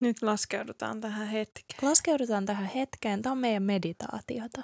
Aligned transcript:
Nyt 0.00 0.22
laskeudutaan 0.22 1.00
tähän 1.00 1.28
hetkeen. 1.28 1.78
Laskeudutaan 1.82 2.46
tähän 2.46 2.66
hetkeen. 2.66 3.22
Tämä 3.22 3.32
on 3.32 3.38
meidän 3.38 3.62
meditaatiota. 3.62 4.62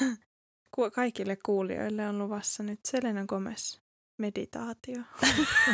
Kaikille 0.94 1.36
kuulijoille 1.36 2.08
on 2.08 2.18
luvassa 2.18 2.62
nyt 2.62 2.80
Selena 2.84 3.26
Gomez 3.26 3.78
meditaatio. 4.18 5.02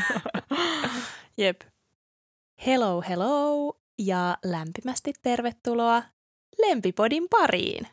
Jep. 1.38 1.60
Hello, 2.66 3.02
hello 3.08 3.80
ja 3.98 4.38
lämpimästi 4.44 5.12
tervetuloa 5.22 6.02
Lempipodin 6.58 7.28
pariin. 7.30 7.88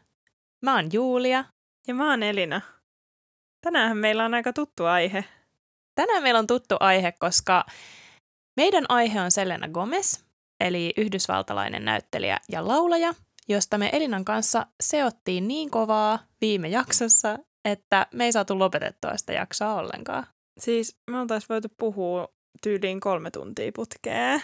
Mä 0.61 0.75
oon 0.75 0.89
Julia. 0.93 1.45
Ja 1.87 1.93
mä 1.93 2.09
oon 2.09 2.23
Elina. 2.23 2.61
Tänään 3.61 3.97
meillä 3.97 4.25
on 4.25 4.33
aika 4.33 4.53
tuttu 4.53 4.85
aihe. 4.85 5.25
Tänään 5.95 6.23
meillä 6.23 6.39
on 6.39 6.47
tuttu 6.47 6.75
aihe, 6.79 7.11
koska 7.11 7.65
meidän 8.57 8.85
aihe 8.89 9.21
on 9.21 9.31
Selena 9.31 9.67
Gomez, 9.67 10.23
eli 10.61 10.93
yhdysvaltalainen 10.97 11.85
näyttelijä 11.85 12.37
ja 12.49 12.67
laulaja, 12.67 13.13
josta 13.49 13.77
me 13.77 13.89
Elinan 13.93 14.25
kanssa 14.25 14.65
seottiin 14.83 15.47
niin 15.47 15.71
kovaa 15.71 16.19
viime 16.41 16.67
jaksossa, 16.67 17.39
että 17.65 18.07
me 18.13 18.25
ei 18.25 18.31
saatu 18.31 18.59
lopetettua 18.59 19.17
sitä 19.17 19.33
jaksoa 19.33 19.75
ollenkaan. 19.75 20.27
Siis 20.59 20.99
me 21.11 21.19
oltais 21.19 21.49
voitu 21.49 21.67
puhua 21.77 22.27
tyyliin 22.63 22.99
kolme 22.99 23.31
tuntia 23.31 23.71
putkeen 23.75 24.41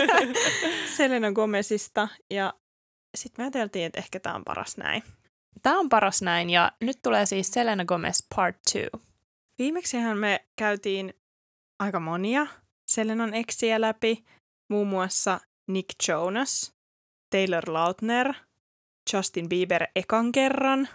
Selena 0.96 1.32
Gomezista 1.32 2.08
ja 2.30 2.54
sitten 3.16 3.42
me 3.42 3.44
ajateltiin, 3.44 3.84
että 3.84 3.98
ehkä 3.98 4.20
tämä 4.20 4.34
on 4.34 4.44
paras 4.44 4.76
näin. 4.76 5.02
Tämä 5.62 5.78
on 5.78 5.88
paras 5.88 6.22
näin 6.22 6.50
ja 6.50 6.72
nyt 6.80 6.98
tulee 7.02 7.26
siis 7.26 7.50
Selena 7.50 7.84
Gomez 7.84 8.18
Part 8.36 8.56
2. 8.56 8.86
Viimeksihän 9.58 10.18
me 10.18 10.46
käytiin 10.56 11.14
aika 11.78 12.00
monia 12.00 12.46
Selenan 12.86 13.34
eksiä 13.34 13.80
läpi, 13.80 14.24
muun 14.70 14.88
muassa 14.88 15.40
Nick 15.68 15.88
Jonas, 16.08 16.72
Taylor 17.30 17.64
Lautner, 17.66 18.34
Justin 19.12 19.48
Bieber 19.48 19.86
ekan 19.96 20.32
kerran, 20.32 20.88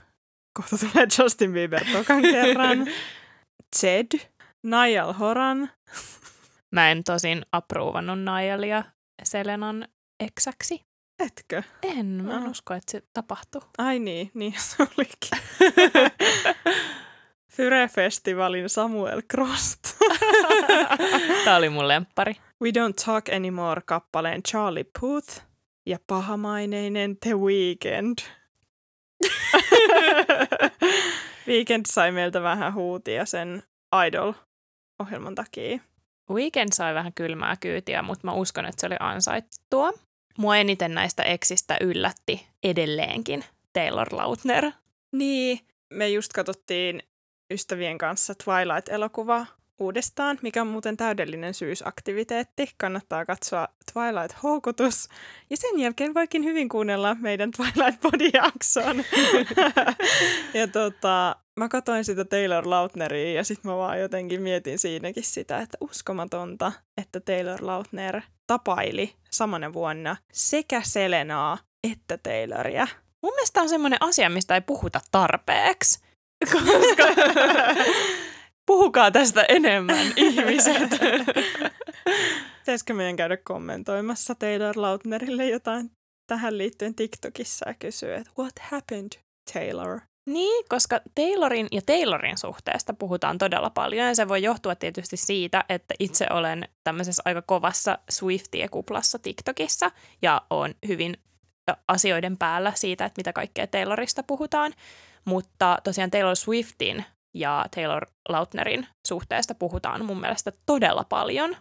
kohta 0.54 0.78
tulee 0.78 1.08
Justin 1.20 1.54
Bieber 1.54 1.86
tokan 1.92 2.22
kerran, 2.22 2.88
Zed, 3.80 4.08
Niall 4.64 5.14
Horan, 5.14 5.70
Mä 6.76 6.92
en 6.92 7.04
tosin 7.04 7.46
approuvannut 7.52 8.20
Nialia 8.20 8.84
Selenan 9.24 9.88
eksäksi. 10.20 10.82
etkö? 11.20 11.64
En, 11.84 12.06
mä 12.06 12.38
en 12.38 12.48
usko, 12.48 12.74
että 12.74 12.92
se 12.92 13.04
tapahtui. 13.14 13.62
Ai 13.78 14.00
niin, 14.00 14.32
niin 14.34 14.54
se 14.58 14.76
olikin. 14.84 15.40
Fyre-festivaalin 17.66 18.70
Samuel 18.70 19.22
Crost. 19.22 19.80
Tämä 21.46 21.58
oli 21.58 21.70
mun 21.70 21.88
lemppari. 21.88 22.36
We 22.62 22.70
Don't 22.70 23.06
Talk 23.06 23.30
Anymore 23.30 23.82
kappaleen 23.86 24.44
Charlie 24.44 24.86
Puth 25.00 25.42
ja 25.86 25.98
pahamaineinen 26.08 27.18
The 27.18 27.38
Weeknd. 27.38 28.18
Weekend 31.48 31.86
sai 31.88 32.12
meiltä 32.12 32.42
vähän 32.42 32.74
huutia 32.74 33.26
sen 33.26 33.64
Idol-ohjelman 34.08 35.36
takia. 35.36 35.80
Weekend 36.32 36.70
sai 36.74 36.94
vähän 36.94 37.14
kylmää 37.14 37.56
kyytiä, 37.60 38.02
mutta 38.02 38.28
mä 38.28 38.34
uskon, 38.34 38.66
että 38.66 38.82
se 38.82 38.88
oli 38.88 38.96
ansaittua. 39.00 39.92
Mua 40.38 40.58
eniten 40.58 40.94
näistä 40.94 41.24
eksistä 41.24 41.78
yllätti 41.82 42.48
edelleenkin 42.64 43.46
Taylor 43.74 44.08
Lautner. 44.12 44.72
Niin, 45.12 45.60
me 45.90 46.10
just 46.10 46.34
katsottiin 46.34 47.04
ystävien 47.52 47.98
kanssa 47.98 48.34
Twilight-elokuva 48.44 49.46
uudestaan, 49.80 50.40
mikä 50.42 50.62
on 50.62 50.68
muuten 50.68 50.98
täydellinen 50.98 51.54
syysaktiviteetti. 51.54 52.70
Kannattaa 52.78 53.26
katsoa 53.26 53.68
Twilight-houkutus. 53.92 55.10
Ja 55.50 55.58
sen 55.58 55.80
jälkeen 55.80 56.14
voikin 56.14 56.44
hyvin 56.44 56.70
kuunnella 56.70 57.16
meidän 57.16 57.52
Twilight-podijakson. 57.58 59.04
ja 60.60 60.68
tota, 60.68 61.36
mä 61.60 61.70
katsoin 61.70 62.06
sitä 62.06 62.26
Taylor 62.26 62.70
Lautneria 62.70 63.34
ja 63.34 63.44
sitten 63.44 63.72
mä 63.72 63.78
vaan 63.78 64.00
jotenkin 64.00 64.42
mietin 64.42 64.80
siinäkin 64.80 65.24
sitä, 65.24 65.60
että 65.60 65.78
uskomatonta, 65.82 66.72
että 66.98 67.20
Taylor 67.20 67.60
Lautner 67.66 68.22
tapaili 68.48 69.16
samana 69.32 69.74
vuonna 69.74 70.16
sekä 70.34 70.82
Selenaa 70.84 71.58
että 71.92 72.18
Tayloria. 72.18 72.88
Mun 73.22 73.34
mielestä 73.34 73.62
on 73.62 73.70
semmoinen 73.70 74.02
asia, 74.02 74.30
mistä 74.30 74.56
ei 74.56 74.62
puhuta 74.62 75.02
tarpeeksi. 75.12 76.06
Koska 76.52 77.04
puhukaa 78.68 79.12
tästä 79.12 79.46
enemmän 79.50 80.08
ihmiset. 80.16 80.90
Pitäisikö 82.60 82.94
meidän 82.94 83.16
käydä 83.16 83.38
kommentoimassa 83.38 84.36
Taylor 84.36 84.74
Lautnerille 84.76 85.46
jotain 85.46 85.92
tähän 86.28 86.58
liittyen 86.58 86.96
TikTokissa 86.96 87.70
ja 87.70 87.74
kysyä, 87.74 88.18
että 88.18 88.32
what 88.40 88.54
happened, 88.60 89.12
Taylor? 89.54 90.00
Niin, 90.30 90.66
koska 90.70 91.00
Taylorin 91.16 91.68
ja 91.72 91.82
Taylorin 91.86 92.38
suhteesta 92.38 92.94
puhutaan 92.94 93.38
todella 93.38 93.70
paljon 93.70 94.08
ja 94.08 94.16
se 94.16 94.28
voi 94.28 94.44
johtua 94.44 94.76
tietysti 94.76 95.18
siitä, 95.18 95.66
että 95.70 95.94
itse 96.00 96.28
olen 96.30 96.70
tämmöisessä 96.84 97.22
aika 97.26 97.42
kovassa 97.42 98.00
Swiftie-kuplassa 98.12 99.20
TikTokissa 99.22 99.92
ja 100.22 100.42
on 100.50 100.76
hyvin 100.88 101.18
asioiden 101.88 102.38
päällä 102.38 102.72
siitä, 102.76 103.06
että 103.06 103.20
mitä 103.20 103.34
kaikkea 103.34 103.68
Taylorista 103.68 104.24
puhutaan. 104.24 104.74
Mutta 105.26 105.78
tosiaan 105.84 106.12
Taylor 106.12 106.36
Swiftin 106.36 107.06
ja 107.34 107.66
Taylor 107.76 108.06
Lautnerin 108.30 108.88
suhteesta 109.08 109.56
puhutaan 109.56 110.06
mun 110.06 110.20
mielestä 110.22 110.52
todella 110.66 111.04
paljon. 111.10 111.58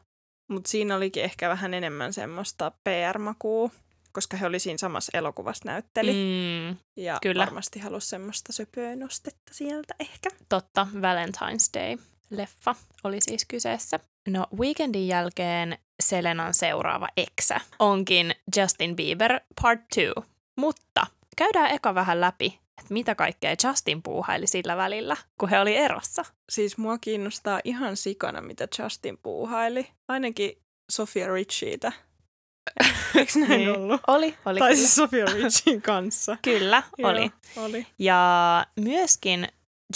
Mutta 0.50 0.70
siinä 0.70 0.96
olikin 0.96 1.24
ehkä 1.24 1.48
vähän 1.48 1.74
enemmän 1.74 2.12
semmoista 2.12 2.72
PR-makua, 2.84 3.70
koska 4.12 4.36
he 4.36 4.46
oli 4.46 4.58
siinä 4.58 4.78
samassa 4.78 5.18
elokuvassa 5.18 5.62
näytteli. 5.66 6.12
Mm, 6.12 6.44
Mm, 6.68 6.76
ja 6.96 7.18
kyllä. 7.22 7.44
varmasti 7.46 7.78
halusi 7.80 8.08
semmoista 8.08 8.52
söpöä 8.52 8.96
nostetta 8.96 9.54
sieltä 9.54 9.94
ehkä. 10.00 10.30
totta, 10.48 10.86
Valentine's 10.94 11.70
Day-leffa 11.78 12.74
oli 13.04 13.20
siis 13.20 13.44
kyseessä. 13.44 14.00
No, 14.28 14.46
Weekendin 14.58 15.08
jälkeen 15.08 15.78
Selenan 16.02 16.54
seuraava 16.54 17.08
eksä 17.16 17.60
onkin 17.78 18.34
Justin 18.56 18.96
Bieber 18.96 19.40
Part 19.62 19.80
2. 19.80 20.30
Mutta 20.56 21.06
käydään 21.36 21.70
eka 21.70 21.94
vähän 21.94 22.20
läpi, 22.20 22.58
että 22.80 22.92
mitä 22.94 23.14
kaikkea 23.14 23.54
Justin 23.64 24.02
puuhaili 24.02 24.46
sillä 24.46 24.76
välillä, 24.76 25.16
kun 25.40 25.48
he 25.48 25.60
oli 25.60 25.76
erossa. 25.76 26.24
Siis 26.52 26.78
mua 26.78 26.98
kiinnostaa 26.98 27.60
ihan 27.64 27.96
sikana, 27.96 28.40
mitä 28.40 28.68
Justin 28.78 29.18
puuhaili. 29.22 29.88
Ainakin 30.08 30.52
Sofia 30.92 31.32
Richieitä. 31.32 31.92
Eikö 33.18 33.32
näin 33.38 33.50
Niin. 33.50 33.76
ollut? 33.76 34.00
Oli, 34.06 34.34
oli 34.46 34.58
tai 34.58 34.68
kyllä. 34.68 34.74
siis 34.76 34.94
Sofia 34.94 35.24
Richien 35.24 35.82
kanssa. 35.82 36.36
Kyllä, 36.44 36.82
oli. 37.02 37.30
Joo, 37.56 37.64
oli. 37.66 37.86
Ja 37.98 38.66
myöskin 38.80 39.48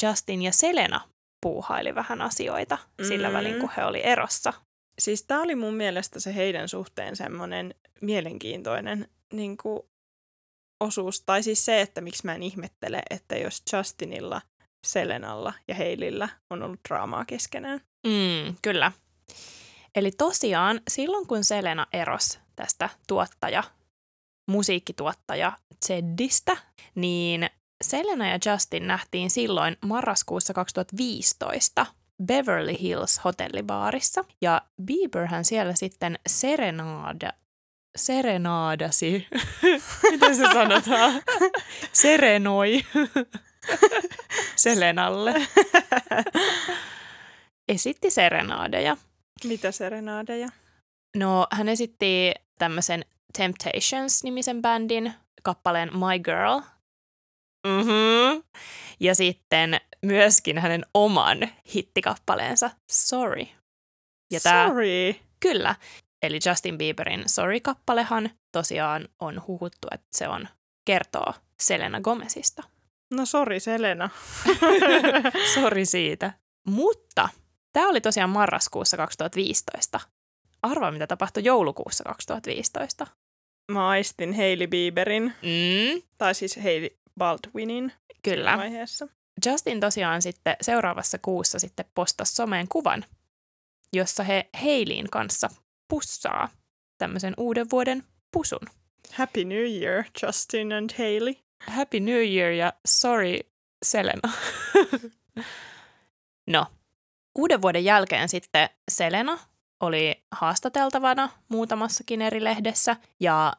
Justin 0.02 0.42
ja 0.42 0.52
Selena 0.52 1.00
puuhaili 1.42 1.94
vähän 1.94 2.22
asioita 2.22 2.78
sillä 3.08 3.28
Mm. 3.28 3.34
välin, 3.34 3.60
kun 3.60 3.70
he 3.76 3.84
oli 3.84 4.00
erossa. 4.04 4.52
Siis 4.98 5.22
tämä 5.22 5.42
oli 5.42 5.54
mun 5.54 5.74
mielestä 5.74 6.20
se 6.20 6.34
heidän 6.34 6.68
suhteen 6.68 7.16
semmoinen 7.16 7.74
mielenkiintoinen 8.00 9.08
niin 9.32 9.56
kuin, 9.56 9.80
osuus. 10.80 11.22
Tai 11.26 11.42
siis 11.42 11.64
se, 11.64 11.80
että 11.80 12.00
miksi 12.00 12.26
mä 12.26 12.34
en 12.34 12.42
ihmettele, 12.42 13.02
että 13.10 13.36
jos 13.36 13.62
Justinilla, 13.72 14.40
Selenalla 14.86 15.52
ja 15.68 15.74
Heilillä 15.74 16.28
on 16.50 16.62
ollut 16.62 16.80
draamaa 16.88 17.24
keskenään. 17.24 17.80
Mm, 18.06 18.56
kyllä. 18.62 18.92
Eli 19.94 20.10
tosiaan 20.10 20.80
silloin, 20.90 21.26
kun 21.26 21.44
Selena 21.44 21.86
erosi 21.92 22.38
tästä 22.56 22.88
tuottaja, 23.08 23.62
musiikkituottaja 24.50 25.52
Zeddistä, 25.86 26.56
niin 26.94 27.50
Selena 27.84 28.28
ja 28.28 28.38
Justin 28.46 28.86
nähtiin 28.86 29.30
silloin 29.30 29.76
marraskuussa 29.86 30.54
2015 30.54 31.86
Beverly 32.24 32.74
Hills 32.80 33.20
hotellibaarissa. 33.24 34.24
Ja 34.40 34.62
Bieberhän 34.82 35.44
siellä 35.44 35.74
sitten 35.74 36.18
serenada, 36.28 37.32
serenadasi, 37.96 39.26
miten 40.10 40.36
se 40.36 40.42
sanotaan, 40.52 41.22
serenoi 41.92 42.84
Selenalle. 44.56 45.34
Esitti 47.68 48.10
serenaadeja. 48.10 48.96
Mitä 49.44 49.72
serenaadeja? 49.72 50.48
No, 51.16 51.46
hän 51.52 51.68
esitti 51.68 52.34
tämmöisen 52.58 53.04
Temptations-nimisen 53.38 54.62
bändin 54.62 55.14
kappaleen 55.42 55.90
My 55.98 56.18
Girl. 56.24 56.60
Mm-hmm. 57.66 58.42
Ja 59.00 59.14
sitten 59.14 59.80
myöskin 60.02 60.58
hänen 60.58 60.86
oman 60.94 61.48
hittikappaleensa 61.74 62.70
Sorry. 62.90 63.46
Ja 64.32 64.40
tää, 64.40 64.68
Sorry. 64.68 65.14
kyllä. 65.40 65.74
Eli 66.22 66.38
Justin 66.48 66.78
Bieberin 66.78 67.24
Sorry-kappalehan 67.26 68.30
tosiaan 68.52 69.08
on 69.20 69.42
huhuttu, 69.46 69.88
että 69.90 70.06
se 70.12 70.28
on 70.28 70.48
kertoo 70.84 71.32
Selena 71.60 72.00
Gomezista. 72.00 72.62
No 73.14 73.26
sori 73.26 73.60
Selena. 73.60 74.10
Sori 75.54 75.84
siitä. 75.86 76.32
Mutta 76.66 77.28
tämä 77.72 77.88
oli 77.88 78.00
tosiaan 78.00 78.30
marraskuussa 78.30 78.96
2015. 78.96 80.00
arvaa, 80.62 80.90
mitä 80.90 81.06
tapahtui 81.06 81.44
joulukuussa 81.44 82.04
2015. 82.04 83.06
Mä 83.72 83.88
aistin 83.88 84.36
Hailey 84.36 84.66
Bieberin, 84.66 85.34
Mm, 85.42 86.02
tai 86.18 86.34
siis 86.34 86.56
Hailey 86.56 86.90
Baldwinin 87.18 87.92
kyllä. 88.22 88.56
vaiheessa. 88.58 89.08
Justin 89.46 89.80
tosiaan 89.80 90.22
sitten 90.22 90.56
seuraavassa 90.60 91.18
kuussa 91.18 91.58
sitten 91.58 91.84
postasi 91.94 92.34
someen 92.34 92.68
kuvan, 92.68 93.04
jossa 93.92 94.22
he 94.22 94.48
Heiliin 94.62 95.10
kanssa 95.10 95.48
pussaa 95.88 96.48
tämmöisen 96.98 97.34
uuden 97.36 97.70
vuoden 97.70 98.04
pusun. 98.32 98.68
Happy 99.12 99.44
New 99.44 99.82
Year, 99.82 100.04
Justin 100.22 100.72
and 100.72 100.90
Hailey. 100.98 101.34
Happy 101.66 102.00
New 102.00 102.24
Year 102.24 102.50
ja 102.50 102.72
sorry 102.86 103.38
Selena. 103.84 104.32
no, 106.46 106.66
uuden 107.38 107.62
vuoden 107.62 107.84
jälkeen 107.84 108.28
sitten 108.28 108.68
Selena 108.90 109.38
oli 109.80 110.22
haastateltavana 110.30 111.28
muutamassakin 111.48 112.22
eri 112.22 112.44
lehdessä 112.44 112.96
ja 113.20 113.52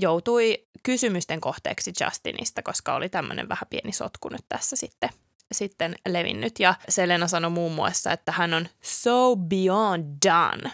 joutui 0.00 0.66
kysymysten 0.82 1.40
kohteeksi 1.40 1.92
Justinista, 2.04 2.62
koska 2.62 2.94
oli 2.94 3.08
tämmöinen 3.08 3.48
vähän 3.48 3.66
pieni 3.70 3.92
sotku 3.92 4.28
nyt 4.28 4.44
tässä 4.48 4.76
sitten, 4.76 5.10
sitten 5.52 5.94
levinnyt. 6.08 6.60
Ja 6.60 6.74
Selena 6.88 7.28
sanoi 7.28 7.50
muun 7.50 7.72
muassa, 7.72 8.12
että 8.12 8.32
hän 8.32 8.54
on 8.54 8.68
so 8.82 9.36
beyond 9.36 10.04
done 10.26 10.70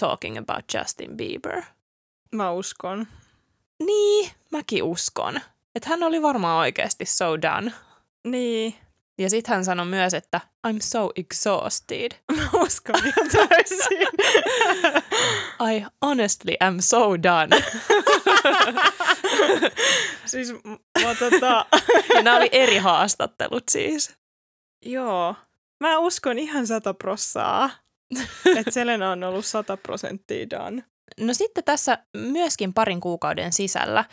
talking 0.00 0.38
about 0.38 0.64
Justin 0.74 1.16
Bieber. 1.16 1.62
Mä 2.32 2.52
uskon. 2.52 3.06
Niin, 3.78 4.30
mäkin 4.50 4.82
uskon. 4.82 5.40
Että 5.74 5.88
hän 5.88 6.02
oli 6.02 6.22
varmaan 6.22 6.58
oikeasti 6.58 7.04
so 7.04 7.42
done. 7.42 7.72
Niin. 8.24 8.74
Ja 9.18 9.30
sitten 9.30 9.54
hän 9.54 9.64
sanoi 9.64 9.86
myös, 9.86 10.14
että 10.14 10.40
I'm 10.68 10.76
so 10.80 11.10
exhausted. 11.16 12.12
Mä 12.36 12.48
uskon 12.54 13.00
ihan 13.06 13.30
täysin. 13.48 14.08
I 15.72 15.86
honestly 16.06 16.54
am 16.60 16.76
so 16.80 17.22
done. 17.22 17.62
siis 20.26 20.52
mä 21.02 21.14
tota... 21.18 21.66
ja 22.14 22.22
nämä 22.22 22.36
oli 22.36 22.48
eri 22.52 22.76
haastattelut 22.76 23.64
siis. 23.70 24.16
Joo. 24.84 25.34
Mä 25.80 25.98
uskon 25.98 26.38
ihan 26.38 26.66
sata 26.66 26.94
prossaa, 26.94 27.70
että 28.58 28.70
Selena 28.70 29.10
on 29.10 29.24
ollut 29.24 29.46
sata 29.46 29.76
prosenttia 29.76 30.50
done. 30.50 30.84
No 31.20 31.34
sitten 31.34 31.64
tässä 31.64 31.98
myöskin 32.16 32.74
parin 32.74 33.00
kuukauden 33.00 33.52
sisällä, 33.52 34.04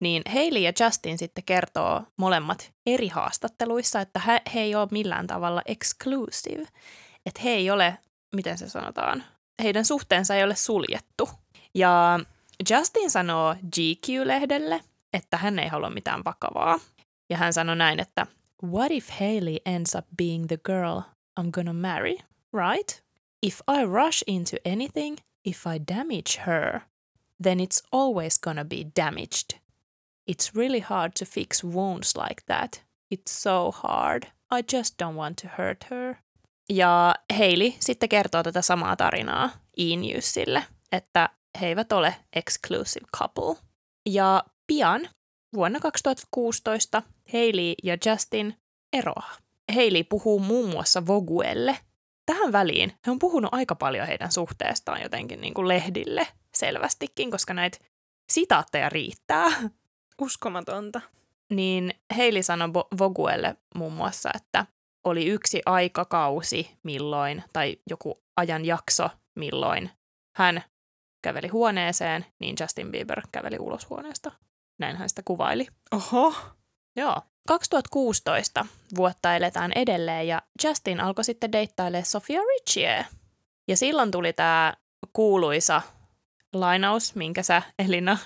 niin 0.00 0.22
Hailey 0.28 0.62
ja 0.62 0.72
Justin 0.80 1.18
sitten 1.18 1.44
kertoo 1.44 2.02
molemmat 2.16 2.72
eri 2.86 3.08
haastatteluissa, 3.08 4.00
että 4.00 4.20
he, 4.20 4.42
he 4.54 4.60
ei 4.60 4.74
ole 4.74 4.88
millään 4.90 5.26
tavalla 5.26 5.62
exclusive. 5.66 6.68
Että 7.26 7.40
he 7.44 7.50
ei 7.50 7.70
ole, 7.70 7.98
miten 8.36 8.58
se 8.58 8.68
sanotaan, 8.68 9.24
heidän 9.62 9.84
suhteensa 9.84 10.34
ei 10.34 10.44
ole 10.44 10.56
suljettu. 10.56 11.30
Ja 11.74 12.20
Justin 12.70 13.10
sanoo 13.10 13.54
GQ-lehdelle, 13.54 14.80
että 15.12 15.36
hän 15.36 15.58
ei 15.58 15.68
halua 15.68 15.90
mitään 15.90 16.24
vakavaa. 16.24 16.80
Ja 17.30 17.36
hän 17.36 17.52
sanoi 17.52 17.76
näin, 17.76 18.00
että 18.00 18.26
What 18.64 18.90
if 18.90 19.10
Hailey 19.20 19.56
ends 19.66 19.94
up 19.94 20.04
being 20.16 20.46
the 20.46 20.56
girl 20.56 21.00
I'm 21.40 21.50
gonna 21.50 21.72
marry, 21.72 22.14
right? 22.52 23.02
If 23.42 23.60
I 23.68 23.84
rush 23.84 24.22
into 24.26 24.56
anything, 24.64 25.18
if 25.44 25.66
I 25.66 25.78
damage 25.94 26.38
her, 26.46 26.80
then 27.42 27.60
it's 27.60 27.82
always 27.92 28.38
gonna 28.38 28.64
be 28.64 28.84
damaged. 28.96 29.58
It's 30.30 30.54
really 30.54 30.80
hard 30.80 31.12
to 31.18 31.24
fix 31.24 31.64
wounds 31.64 32.16
like 32.16 32.42
that. 32.46 32.84
It's 33.10 33.42
so 33.42 33.70
hard. 33.70 34.22
I 34.50 34.62
just 34.76 34.94
don't 35.02 35.16
want 35.16 35.36
to 35.36 35.48
hurt 35.58 35.84
her. 35.90 36.16
Ja 36.70 37.14
Hailey 37.38 37.72
sitten 37.78 38.08
kertoo 38.08 38.42
tätä 38.42 38.62
samaa 38.62 38.96
tarinaa 38.96 39.50
E-Newsille, 39.76 40.64
että 40.92 41.28
he 41.60 41.66
eivät 41.66 41.92
ole 41.92 42.16
exclusive 42.32 43.06
couple. 43.16 43.56
Ja 44.06 44.44
pian 44.66 45.08
vuonna 45.54 45.80
2016 45.80 47.02
Hailey 47.32 47.74
ja 47.82 47.96
Justin 48.06 48.56
eroaa. 48.92 49.36
Hailey 49.74 50.04
puhuu 50.04 50.38
muun 50.38 50.70
muassa 50.70 51.06
Voguelle. 51.06 51.78
Tähän 52.26 52.52
väliin 52.52 52.92
he 53.06 53.10
on 53.10 53.18
puhunut 53.18 53.54
aika 53.54 53.74
paljon 53.74 54.06
heidän 54.06 54.32
suhteestaan 54.32 55.02
jotenkin 55.02 55.40
niin 55.40 55.54
kuin 55.54 55.68
lehdille 55.68 56.28
selvästikin, 56.54 57.30
koska 57.30 57.54
näitä 57.54 57.78
sitaatteja 58.30 58.88
riittää. 58.88 59.46
Uskomatonta. 60.20 61.00
Niin 61.50 61.94
Hailey 62.16 62.42
sanoi 62.42 62.68
Vo- 62.68 62.98
Voguelle 62.98 63.56
muun 63.74 63.92
muassa, 63.92 64.30
että 64.34 64.66
oli 65.04 65.26
yksi 65.26 65.62
aikakausi 65.66 66.70
milloin, 66.82 67.44
tai 67.52 67.76
joku 67.90 68.22
ajanjakso 68.36 69.08
milloin 69.34 69.90
hän 70.36 70.62
käveli 71.22 71.48
huoneeseen, 71.48 72.26
niin 72.38 72.56
Justin 72.60 72.90
Bieber 72.90 73.22
käveli 73.32 73.56
ulos 73.58 73.90
huoneesta. 73.90 74.32
Näin 74.78 74.96
hän 74.96 75.08
sitä 75.08 75.22
kuvaili. 75.24 75.66
Oho. 75.92 76.34
Joo. 76.96 77.22
2016 77.48 78.66
vuotta 78.96 79.36
eletään 79.36 79.72
edelleen 79.72 80.28
ja 80.28 80.42
Justin 80.64 81.00
alkoi 81.00 81.24
sitten 81.24 81.52
deittailemaan 81.52 82.06
Sofia 82.06 82.40
Richie. 82.40 83.06
Ja 83.68 83.76
silloin 83.76 84.10
tuli 84.10 84.32
tämä 84.32 84.74
kuuluisa 85.12 85.82
lainaus, 86.52 87.14
minkä 87.14 87.42
sä 87.42 87.62
Elina 87.78 88.18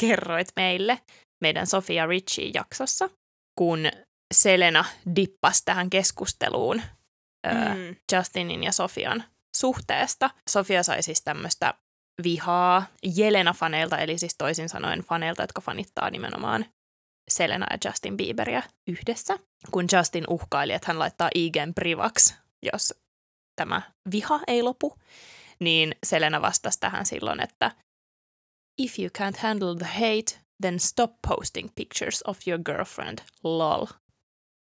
kerroit 0.00 0.48
meille 0.56 0.98
meidän 1.40 1.66
Sofia 1.66 2.06
Richie 2.06 2.50
jaksossa, 2.54 3.10
kun 3.58 3.88
Selena 4.34 4.84
dippasi 5.16 5.62
tähän 5.64 5.90
keskusteluun 5.90 6.82
mm. 7.46 7.96
Justinin 8.12 8.64
ja 8.64 8.72
Sofian 8.72 9.24
suhteesta. 9.56 10.30
Sofia 10.50 10.82
sai 10.82 11.02
siis 11.02 11.22
tämmöistä 11.22 11.74
vihaa 12.22 12.86
Jelena-faneilta, 13.06 13.98
eli 13.98 14.18
siis 14.18 14.34
toisin 14.38 14.68
sanoen 14.68 15.00
faneilta, 15.00 15.42
jotka 15.42 15.60
fanittaa 15.60 16.10
nimenomaan 16.10 16.66
Selena 17.30 17.66
ja 17.70 17.78
Justin 17.84 18.16
Bieberia 18.16 18.62
yhdessä, 18.86 19.38
kun 19.70 19.86
Justin 19.92 20.24
uhkaili, 20.28 20.72
että 20.72 20.86
hän 20.88 20.98
laittaa 20.98 21.30
IGn 21.34 21.72
privax, 21.74 22.34
jos 22.62 22.94
tämä 23.56 23.82
viha 24.12 24.40
ei 24.46 24.62
lopu, 24.62 24.98
niin 25.58 25.94
Selena 26.06 26.42
vastasi 26.42 26.80
tähän 26.80 27.06
silloin, 27.06 27.42
että 27.42 27.70
If 28.78 28.98
you 28.98 29.08
can't 29.08 29.38
handle 29.38 29.76
the 29.76 29.86
hate, 29.86 30.40
then 30.62 30.80
stop 30.80 31.12
posting 31.28 31.68
pictures 31.74 32.22
of 32.26 32.38
your 32.46 32.62
girlfriend, 32.64 33.18
lol. 33.44 33.86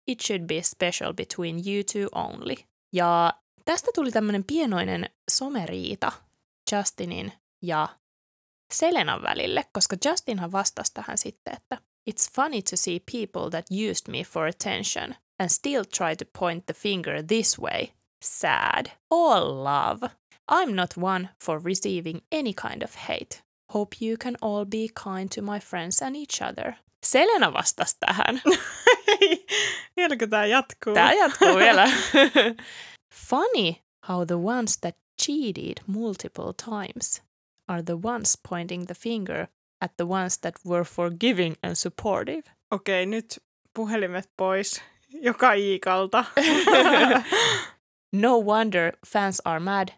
It 0.06 0.20
should 0.20 0.46
be 0.46 0.62
special 0.62 1.12
between 1.14 1.56
you 1.56 1.84
two 1.92 2.08
only. 2.22 2.54
Ja 2.92 3.32
tästä 3.64 3.90
tuli 3.94 4.12
tämmöinen 4.12 4.44
pienoinen 4.44 5.10
someriita 5.30 6.12
Justinin 6.72 7.32
ja 7.62 7.88
Selenan 8.74 9.22
välille, 9.22 9.64
koska 9.72 9.96
Justinhan 10.04 10.52
vastasi 10.52 10.94
tähän 10.94 11.18
sitten, 11.18 11.56
että 11.56 11.78
It's 12.06 12.28
funny 12.28 12.62
to 12.62 12.76
see 12.76 13.00
people 13.00 13.50
that 13.50 13.70
used 13.70 14.08
me 14.08 14.22
for 14.22 14.46
attention 14.46 15.16
and 15.40 15.50
still 15.50 15.84
try 15.84 16.14
to 16.14 16.24
point 16.24 16.66
the 16.66 16.74
finger 16.74 17.20
this 17.20 17.58
way. 17.58 17.92
Sad. 18.20 18.92
All 19.10 19.52
love. 19.52 20.04
I'm 20.48 20.74
not 20.74 20.96
one 20.96 21.30
for 21.40 21.58
receiving 21.58 22.22
any 22.30 22.52
kind 22.52 22.84
of 22.84 22.94
hate. 22.94 23.42
Hope 23.70 24.00
you 24.00 24.16
can 24.16 24.36
all 24.40 24.64
be 24.64 24.88
kind 24.94 25.30
to 25.32 25.42
my 25.42 25.58
friends 25.58 26.00
and 26.00 26.16
each 26.16 26.40
other. 26.40 26.76
Selena 27.02 27.52
vastasi 27.52 27.96
tähän. 28.00 28.40
Vieläkö 29.96 30.26
tää 30.26 30.46
jatkuu? 30.46 30.94
Tämä 30.94 31.12
jatkuu 31.12 31.56
vielä. 31.56 31.90
Funny 33.14 33.76
how 34.08 34.24
the 34.26 34.36
ones 34.36 34.78
that 34.78 34.96
cheated 35.22 35.82
multiple 35.86 36.52
times 36.52 37.22
are 37.68 37.82
the 37.82 37.96
ones 38.02 38.38
pointing 38.48 38.86
the 38.86 38.94
finger 38.94 39.46
at 39.80 39.92
the 39.96 40.06
ones 40.06 40.38
that 40.38 40.54
were 40.66 40.84
forgiving 40.84 41.54
and 41.62 41.74
supportive. 41.74 42.42
Okei, 42.70 43.06
nyt 43.06 43.42
puhelimet 43.74 44.30
pois. 44.36 44.82
Joka 45.08 45.52
iikalta. 45.52 46.24
No 48.12 48.40
wonder 48.40 48.92
fans 49.06 49.42
are 49.44 49.60
mad. 49.60 49.88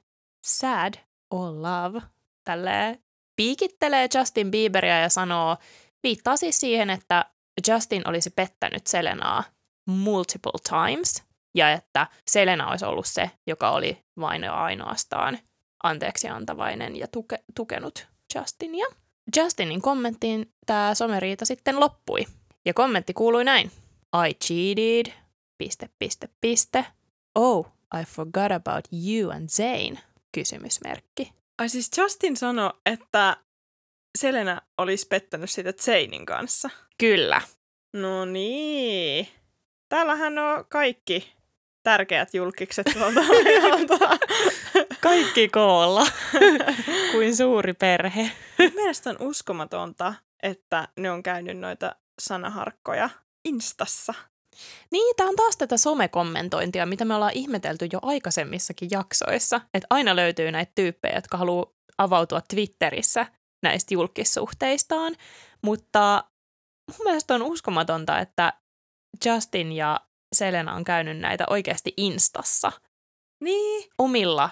Sad 0.47 0.95
or 1.31 1.53
love. 1.63 2.03
Tälleen 2.45 2.99
piikittelee 3.37 4.09
Justin 4.15 4.51
Bieberia 4.51 5.01
ja 5.01 5.09
sanoo, 5.09 5.57
viittaa 6.03 6.37
siis 6.37 6.61
siihen, 6.61 6.91
että 6.91 7.25
Justin 7.69 8.09
olisi 8.09 8.31
pettänyt 8.31 8.87
Selenaa 8.87 9.45
multiple 9.87 10.53
times 10.69 11.23
ja 11.55 11.73
että 11.73 12.07
Selena 12.31 12.71
olisi 12.71 12.85
ollut 12.85 13.07
se, 13.07 13.31
joka 13.47 13.71
oli 13.71 14.05
vain 14.21 14.43
ja 14.43 14.65
ainoastaan 14.65 15.39
anteeksi 15.83 16.29
antavainen 16.29 16.97
ja 16.97 17.09
tuke, 17.09 17.39
tukenut 17.55 18.07
Justinia. 18.35 18.87
Justinin 19.37 19.83
kommenttiin 19.83 20.53
tämä 20.67 20.95
someriita 20.95 21.45
sitten 21.45 21.81
loppui. 21.81 22.27
Ja 22.65 22.75
kommentti 22.75 23.15
kuului 23.15 23.45
näin. 23.45 23.71
I 24.29 24.35
cheated, 24.35 25.13
piste, 25.59 25.91
piste, 25.99 26.29
piste. 26.41 26.87
Oh, 27.35 27.67
I 28.01 28.05
forgot 28.05 28.53
about 28.53 28.85
you 28.93 29.31
and 29.31 29.49
Zayn, 29.49 29.99
kysymysmerkki. 30.33 31.33
Ai 31.59 31.69
siis 31.69 31.91
Justin 31.97 32.37
sanoi, 32.37 32.71
että 32.87 33.37
Selena 34.19 34.63
olisi 34.79 35.07
pettänyt 35.09 35.51
sitä 35.51 35.73
Zainin 35.73 36.27
kanssa. 36.27 36.71
Kyllä. 36.99 37.41
No 37.93 38.25
niin. 38.25 39.29
Täällähän 39.89 40.39
on 40.39 40.65
kaikki 40.69 41.33
tärkeät 41.83 42.35
julkikset 42.35 42.87
tuolta 42.95 43.21
ajalta. 43.21 44.19
Kaikki 45.01 45.49
koolla, 45.49 46.07
kuin 47.13 47.37
suuri 47.37 47.75
perhe. 47.75 48.31
Mielestäni 48.75 49.17
on 49.21 49.29
uskomatonta, 49.29 50.15
että 50.43 50.89
ne 51.01 51.11
on 51.11 51.23
käynyt 51.23 51.59
noita 51.59 51.97
sanaharkkoja 52.21 53.11
Instassa. 53.45 54.15
Niin, 54.91 55.17
tämä 55.17 55.29
on 55.29 55.37
taas 55.37 55.57
tätä 55.57 55.77
somekommentointia, 55.77 56.87
mitä 56.87 57.05
me 57.05 57.15
ollaan 57.15 57.33
ihmetelty 57.35 57.89
jo 57.93 57.99
aikaisemmissakin 58.03 58.89
jaksoissa. 58.91 59.61
Että 59.75 59.87
aina 59.91 60.17
löytyy 60.17 60.53
näitä 60.53 60.73
tyyppejä, 60.75 61.15
jotka 61.15 61.37
haluaa 61.37 61.73
avautua 61.99 62.41
Twitterissä 62.41 63.27
näistä 63.63 63.95
julkissuhteistaan. 63.95 65.17
Mutta 65.63 66.25
mun 66.89 67.05
mielestä 67.05 67.35
on 67.35 67.43
uskomatonta, 67.43 68.19
että 68.19 68.53
Justin 69.25 69.73
ja 69.73 70.01
Selena 70.39 70.75
on 70.75 70.85
käynyt 70.85 71.19
näitä 71.19 71.45
oikeasti 71.51 71.95
Instassa. 71.97 72.73
Niin. 73.41 73.91
Omilla 73.99 74.51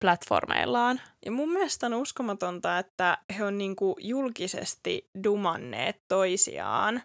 platformeillaan. 0.00 1.00
Ja 1.24 1.32
mun 1.32 1.52
mielestä 1.52 1.86
on 1.86 1.94
uskomatonta, 1.94 2.78
että 2.78 3.18
he 3.38 3.44
on 3.44 3.58
niinku 3.58 3.96
julkisesti 4.00 5.10
dumanneet 5.24 6.02
toisiaan 6.08 7.02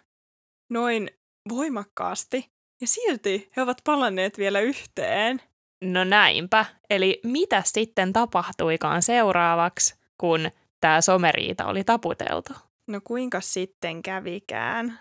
noin 0.70 1.10
voimakkaasti. 1.48 2.50
Ja 2.80 2.86
silti 2.86 3.50
he 3.56 3.62
ovat 3.62 3.78
palanneet 3.84 4.38
vielä 4.38 4.60
yhteen. 4.60 5.40
No 5.84 6.04
näinpä. 6.04 6.64
Eli 6.90 7.20
mitä 7.24 7.62
sitten 7.66 8.12
tapahtuikaan 8.12 9.02
seuraavaksi, 9.02 9.94
kun 10.18 10.50
tämä 10.80 11.00
someriita 11.00 11.66
oli 11.66 11.84
taputeltu? 11.84 12.52
No 12.86 13.00
kuinka 13.04 13.40
sitten 13.40 14.02
kävikään? 14.02 14.98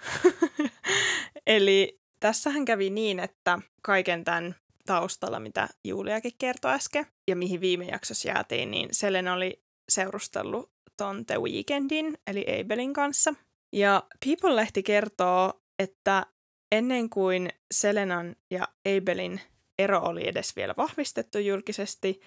Eli 1.47 1.98
tässähän 2.19 2.65
kävi 2.65 2.89
niin, 2.89 3.19
että 3.19 3.59
kaiken 3.81 4.23
tämän 4.23 4.55
taustalla, 4.85 5.39
mitä 5.39 5.67
Juliakin 5.83 6.31
kertoi 6.37 6.71
äsken, 6.71 7.05
ja 7.27 7.35
mihin 7.35 7.61
viime 7.61 7.85
jaksossa 7.85 8.27
jäätiin, 8.27 8.71
niin 8.71 8.89
Selena 8.91 9.33
oli 9.33 9.63
seurustellut 9.89 10.71
ton 10.97 11.25
The 11.25 11.37
Weekendin, 11.41 12.17
eli 12.27 12.45
Abelin 12.61 12.93
kanssa. 12.93 13.33
Ja 13.73 14.03
People-lehti 14.25 14.83
kertoo, 14.83 15.61
että 15.79 16.25
ennen 16.71 17.09
kuin 17.09 17.49
Selenan 17.73 18.35
ja 18.51 18.67
Abelin 18.97 19.41
ero 19.79 19.99
oli 19.99 20.27
edes 20.27 20.55
vielä 20.55 20.73
vahvistettu 20.77 21.39
julkisesti, 21.39 22.19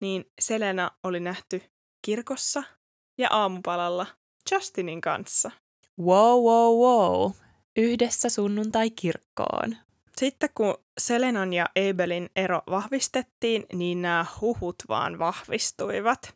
niin 0.00 0.24
Selena 0.40 0.90
oli 1.04 1.20
nähty 1.20 1.62
kirkossa 2.06 2.62
ja 3.18 3.28
aamupalalla 3.30 4.06
Justinin 4.52 5.00
kanssa. 5.00 5.50
Wow, 6.00 6.44
wow, 6.44 6.78
wow. 6.78 7.32
Yhdessä 7.76 8.28
sunnuntai 8.28 8.90
kirkkoon. 8.90 9.76
Sitten 10.16 10.48
kun 10.54 10.74
Selenan 11.00 11.52
ja 11.52 11.66
Abelin 11.90 12.30
ero 12.36 12.62
vahvistettiin, 12.70 13.66
niin 13.72 14.02
nämä 14.02 14.26
huhut 14.40 14.76
vaan 14.88 15.18
vahvistuivat. 15.18 16.34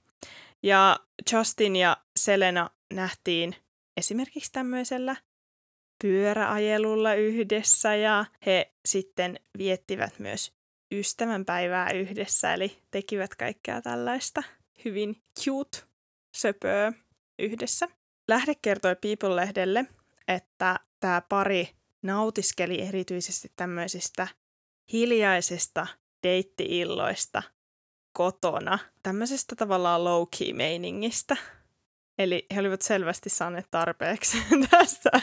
Ja 0.63 1.01
Justin 1.33 1.77
ja 1.77 1.97
Selena 2.17 2.71
nähtiin 2.95 3.57
esimerkiksi 3.97 4.53
tämmöisellä 4.53 5.17
pyöräajelulla 6.03 7.15
yhdessä 7.15 7.95
ja 7.95 8.25
he 8.47 8.73
sitten 8.87 9.41
viettivät 9.59 10.19
myös 10.19 10.53
ystävänpäivää 10.93 11.91
yhdessä, 11.91 12.55
eli 12.55 12.83
tekivät 12.91 13.35
kaikkea 13.35 13.83
tällaista 13.83 14.43
hyvin 14.85 15.23
cute 15.45 15.79
söpöä 16.37 16.93
yhdessä. 17.39 17.89
Lähde 18.29 18.55
kertoi 18.63 18.97
People-lehdelle, 18.97 19.87
että 20.29 20.81
tämä 21.05 21.23
pari 21.29 21.69
nautiskeli 22.03 22.83
erityisesti 22.83 23.53
tämmöisistä 23.57 24.29
hiljaisista 24.93 25.87
deittiilloista 26.23 27.43
kotona, 28.13 28.79
tämmöisestä 29.03 29.57
tavallaan 29.57 30.05
low-key 30.05 30.53
meiningistä. 30.53 31.37
Eli 32.19 32.47
he 32.55 32.61
olivat 32.61 32.83
selvästi 32.83 33.31
saaneet 33.31 33.67
tarpeeksi 33.71 34.39
tästä 34.71 35.11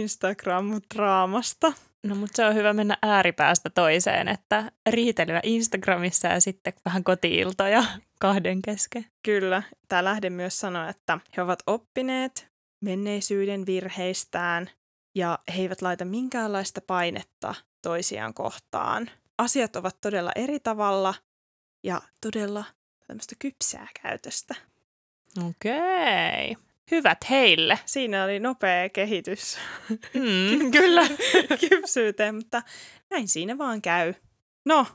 Instagram-draamasta. 0.00 1.72
No 2.06 2.14
mutta 2.14 2.36
se 2.36 2.46
on 2.46 2.54
hyvä 2.54 2.72
mennä 2.72 2.98
ääripäästä 3.02 3.70
toiseen, 3.70 4.28
että 4.28 4.72
riitelyä 4.90 5.40
Instagramissa 5.42 6.28
ja 6.28 6.40
sitten 6.40 6.72
vähän 6.84 7.04
kotiiltoja 7.04 7.84
kahden 8.20 8.62
kesken. 8.62 9.06
Kyllä. 9.22 9.62
Tämä 9.88 10.04
lähde 10.04 10.30
myös 10.30 10.60
sanoi, 10.60 10.90
että 10.90 11.18
he 11.36 11.42
ovat 11.42 11.58
oppineet 11.66 12.49
menneisyyden 12.80 13.66
virheistään 13.66 14.70
ja 15.14 15.38
he 15.56 15.62
eivät 15.62 15.82
laita 15.82 16.04
minkäänlaista 16.04 16.80
painetta 16.80 17.54
toisiaan 17.82 18.34
kohtaan. 18.34 19.10
Asiat 19.38 19.76
ovat 19.76 20.00
todella 20.00 20.32
eri 20.34 20.60
tavalla 20.60 21.14
ja 21.82 22.02
todella 22.20 22.64
tämmöistä 23.06 23.34
kypsää 23.38 23.88
käytöstä. 24.02 24.54
Okei. 25.48 26.56
Hyvät 26.90 27.30
heille. 27.30 27.78
Siinä 27.86 28.24
oli 28.24 28.40
nopea 28.40 28.88
kehitys 28.88 29.58
Mm, 29.90 30.70
kyllä. 30.78 31.02
kypsyyteen, 31.68 32.34
mutta 32.34 32.62
näin 33.10 33.28
siinä 33.28 33.58
vaan 33.58 33.82
käy. 33.82 34.14
No, 34.64 34.86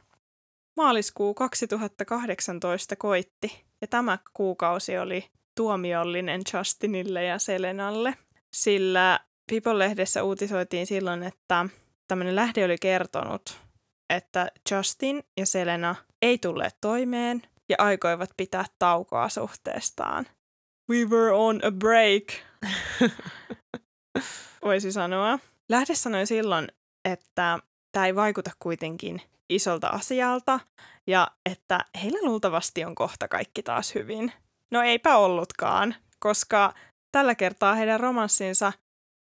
maaliskuu 0.78 1.34
2018 1.34 2.96
koitti 2.96 3.66
ja 3.82 3.88
tämä 3.88 4.18
kuukausi 4.34 4.98
oli 4.98 5.30
tuomiollinen 5.56 6.42
Justinille 6.54 7.24
ja 7.24 7.40
Selenalle, 7.40 8.18
sillä 8.56 9.20
People-lehdessä 9.52 10.24
uutisoitiin 10.24 10.88
silloin, 10.88 11.24
että 11.24 11.66
tämmöinen 12.08 12.36
lähde 12.36 12.66
oli 12.66 12.78
kertonut, 12.82 13.60
että 14.10 14.48
Justin 14.72 15.24
ja 15.38 15.46
Selena 15.46 15.96
ei 16.22 16.38
tulleet 16.38 16.78
toimeen 16.82 17.42
ja 17.70 17.76
aikoivat 17.80 18.30
pitää 18.38 18.66
taukoa 18.80 19.30
suhteestaan. 19.30 20.26
We 20.90 21.06
were 21.06 21.32
on 21.32 21.62
a 21.64 21.72
break, 21.72 22.24
voisi 24.66 24.92
sanoa. 24.92 25.40
Lähde 25.70 25.96
sanoi 25.96 26.26
silloin, 26.26 26.68
että 27.06 27.60
tämä 27.92 28.06
ei 28.06 28.16
vaikuta 28.16 28.52
kuitenkin 28.60 29.22
isolta 29.50 29.88
asialta 29.88 30.60
ja 31.08 31.32
että 31.46 31.80
heillä 32.04 32.20
luultavasti 32.22 32.86
on 32.86 32.96
kohta 32.96 33.28
kaikki 33.28 33.64
taas 33.64 33.96
hyvin. 33.96 34.34
No 34.72 34.82
eipä 34.82 35.18
ollutkaan, 35.18 35.96
koska 36.20 36.74
tällä 37.12 37.36
kertaa 37.36 37.76
heidän 37.76 38.00
romanssinsa 38.00 38.74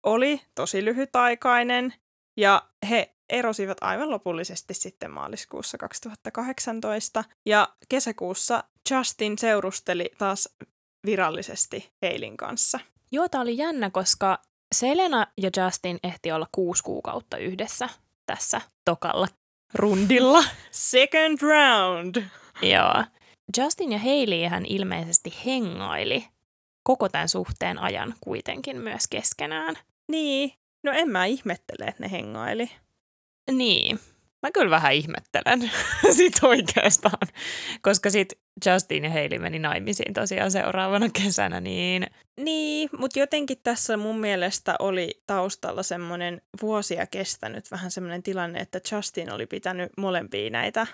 oli 0.03 0.41
tosi 0.55 0.85
lyhytaikainen 0.85 1.93
ja 2.37 2.69
he 2.89 3.15
erosivat 3.29 3.77
aivan 3.81 4.09
lopullisesti 4.09 4.73
sitten 4.73 5.11
maaliskuussa 5.11 5.77
2018 5.77 7.23
ja 7.45 7.67
kesäkuussa 7.89 8.63
Justin 8.91 9.37
seurusteli 9.37 10.11
taas 10.17 10.49
virallisesti 11.05 11.91
Heilin 12.01 12.37
kanssa. 12.37 12.79
Joo, 13.11 13.29
tämä 13.29 13.41
oli 13.41 13.57
jännä, 13.57 13.89
koska 13.89 14.39
Selena 14.75 15.27
ja 15.37 15.49
Justin 15.57 15.99
ehti 16.03 16.31
olla 16.31 16.47
kuusi 16.51 16.83
kuukautta 16.83 17.37
yhdessä 17.37 17.89
tässä 18.25 18.61
tokalla 18.85 19.27
rundilla. 19.73 20.43
Second 20.71 21.41
round! 21.41 22.23
Joo. 22.61 23.03
Justin 23.57 23.91
ja 23.91 23.99
Hailey 23.99 24.47
hän 24.47 24.65
ilmeisesti 24.65 25.33
hengaili 25.45 26.25
koko 26.83 27.09
tämän 27.09 27.29
suhteen 27.29 27.79
ajan 27.79 28.13
kuitenkin 28.21 28.77
myös 28.77 29.07
keskenään. 29.09 29.75
Niin, 30.07 30.53
no 30.83 30.91
en 30.91 31.09
mä 31.09 31.25
ihmettele, 31.25 31.85
että 31.85 32.03
ne 32.03 32.11
hengaili. 32.11 32.71
Niin, 33.51 33.99
mä 34.41 34.51
kyllä 34.51 34.69
vähän 34.69 34.93
ihmettelen 34.93 35.71
sit 36.17 36.43
oikeastaan, 36.43 37.27
koska 37.81 38.09
sit 38.09 38.33
Justin 38.65 39.03
ja 39.03 39.09
Hailey 39.09 39.39
meni 39.39 39.59
naimisiin 39.59 40.13
tosiaan 40.13 40.51
seuraavana 40.51 41.09
kesänä, 41.23 41.61
niin... 41.61 42.07
Niin, 42.37 42.89
mutta 42.97 43.19
jotenkin 43.19 43.57
tässä 43.63 43.97
mun 43.97 44.19
mielestä 44.19 44.75
oli 44.79 45.21
taustalla 45.27 45.83
semmoinen 45.83 46.41
vuosia 46.61 47.07
kestänyt 47.07 47.71
vähän 47.71 47.91
semmoinen 47.91 48.23
tilanne, 48.23 48.59
että 48.59 48.81
Justin 48.91 49.31
oli 49.31 49.45
pitänyt 49.45 49.91
molempia 49.97 50.49
näitä 50.49 50.87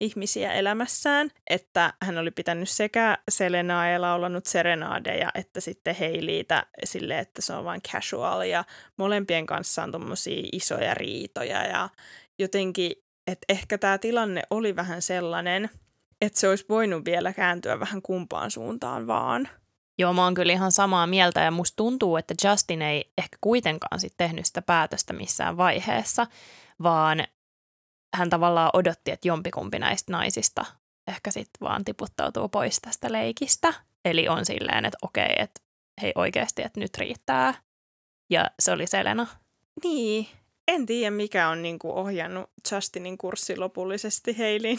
ihmisiä 0.00 0.52
elämässään, 0.52 1.30
että 1.50 1.92
hän 2.02 2.18
oli 2.18 2.30
pitänyt 2.30 2.68
sekä 2.68 3.18
Selenaa 3.30 3.88
ja 3.88 4.00
laulanut 4.00 4.46
serenadeja, 4.46 5.30
että 5.34 5.60
sitten 5.60 5.94
Heiliitä 5.94 6.66
sille, 6.84 7.18
että 7.18 7.42
se 7.42 7.52
on 7.52 7.64
vain 7.64 7.82
casual 7.82 8.42
ja 8.42 8.64
molempien 8.96 9.46
kanssa 9.46 9.82
on 9.82 9.92
tommosia 9.92 10.48
isoja 10.52 10.94
riitoja 10.94 11.66
ja 11.66 11.88
jotenkin, 12.38 12.92
että 13.26 13.44
ehkä 13.48 13.78
tämä 13.78 13.98
tilanne 13.98 14.42
oli 14.50 14.76
vähän 14.76 15.02
sellainen, 15.02 15.70
että 16.20 16.40
se 16.40 16.48
olisi 16.48 16.64
voinut 16.68 17.04
vielä 17.04 17.32
kääntyä 17.32 17.80
vähän 17.80 18.02
kumpaan 18.02 18.50
suuntaan 18.50 19.06
vaan. 19.06 19.48
Joo, 19.98 20.12
mä 20.12 20.24
oon 20.24 20.34
kyllä 20.34 20.52
ihan 20.52 20.72
samaa 20.72 21.06
mieltä 21.06 21.40
ja 21.40 21.50
musta 21.50 21.76
tuntuu, 21.76 22.16
että 22.16 22.34
Justin 22.44 22.82
ei 22.82 23.12
ehkä 23.18 23.36
kuitenkaan 23.40 24.00
sit 24.00 24.14
tehnyt 24.16 24.46
sitä 24.46 24.62
päätöstä 24.62 25.12
missään 25.12 25.56
vaiheessa, 25.56 26.26
vaan 26.82 27.24
hän 28.14 28.30
tavallaan 28.30 28.70
odotti, 28.72 29.10
että 29.10 29.28
jompikumpi 29.28 29.78
näistä 29.78 30.12
naisista 30.12 30.64
ehkä 31.08 31.30
sitten 31.30 31.60
vaan 31.60 31.84
tiputtautuu 31.84 32.48
pois 32.48 32.78
tästä 32.80 33.12
leikistä. 33.12 33.74
Eli 34.04 34.28
on 34.28 34.46
silleen, 34.46 34.84
että 34.84 34.98
okei, 35.02 35.34
että 35.38 35.60
hei 36.02 36.12
oikeasti, 36.14 36.62
että 36.62 36.80
nyt 36.80 36.98
riittää. 36.98 37.54
Ja 38.30 38.50
se 38.58 38.72
oli 38.72 38.86
Selena. 38.86 39.26
Niin, 39.84 40.26
En 40.68 40.86
tiedä, 40.86 41.10
mikä 41.10 41.48
on 41.48 41.62
niinku 41.62 41.98
ohjannut 41.98 42.50
Justinin 42.72 43.18
kurssi 43.18 43.56
lopullisesti 43.56 44.38
Heilin, 44.38 44.78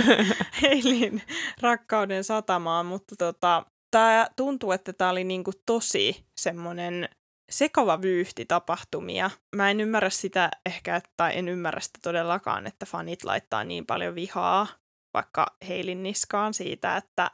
Heilin 0.62 1.22
rakkauden 1.60 2.24
satamaan, 2.24 2.86
mutta 2.86 3.16
tota, 3.16 3.66
tämä 3.90 4.26
tuntuu, 4.36 4.72
että 4.72 4.92
tämä 4.92 5.10
oli 5.10 5.24
niinku 5.24 5.50
tosi 5.66 6.24
semmoinen 6.40 7.08
sekava 7.52 8.02
vyyhti 8.02 8.44
tapahtumia. 8.44 9.30
Mä 9.56 9.70
en 9.70 9.80
ymmärrä 9.80 10.10
sitä 10.10 10.50
ehkä, 10.66 11.00
tai 11.16 11.38
en 11.38 11.48
ymmärrä 11.48 11.80
sitä 11.80 11.98
todellakaan, 12.02 12.66
että 12.66 12.86
fanit 12.86 13.24
laittaa 13.24 13.64
niin 13.64 13.86
paljon 13.86 14.14
vihaa 14.14 14.66
vaikka 15.14 15.46
Heilin 15.68 16.02
niskaan 16.02 16.54
siitä, 16.54 16.96
että, 16.96 17.30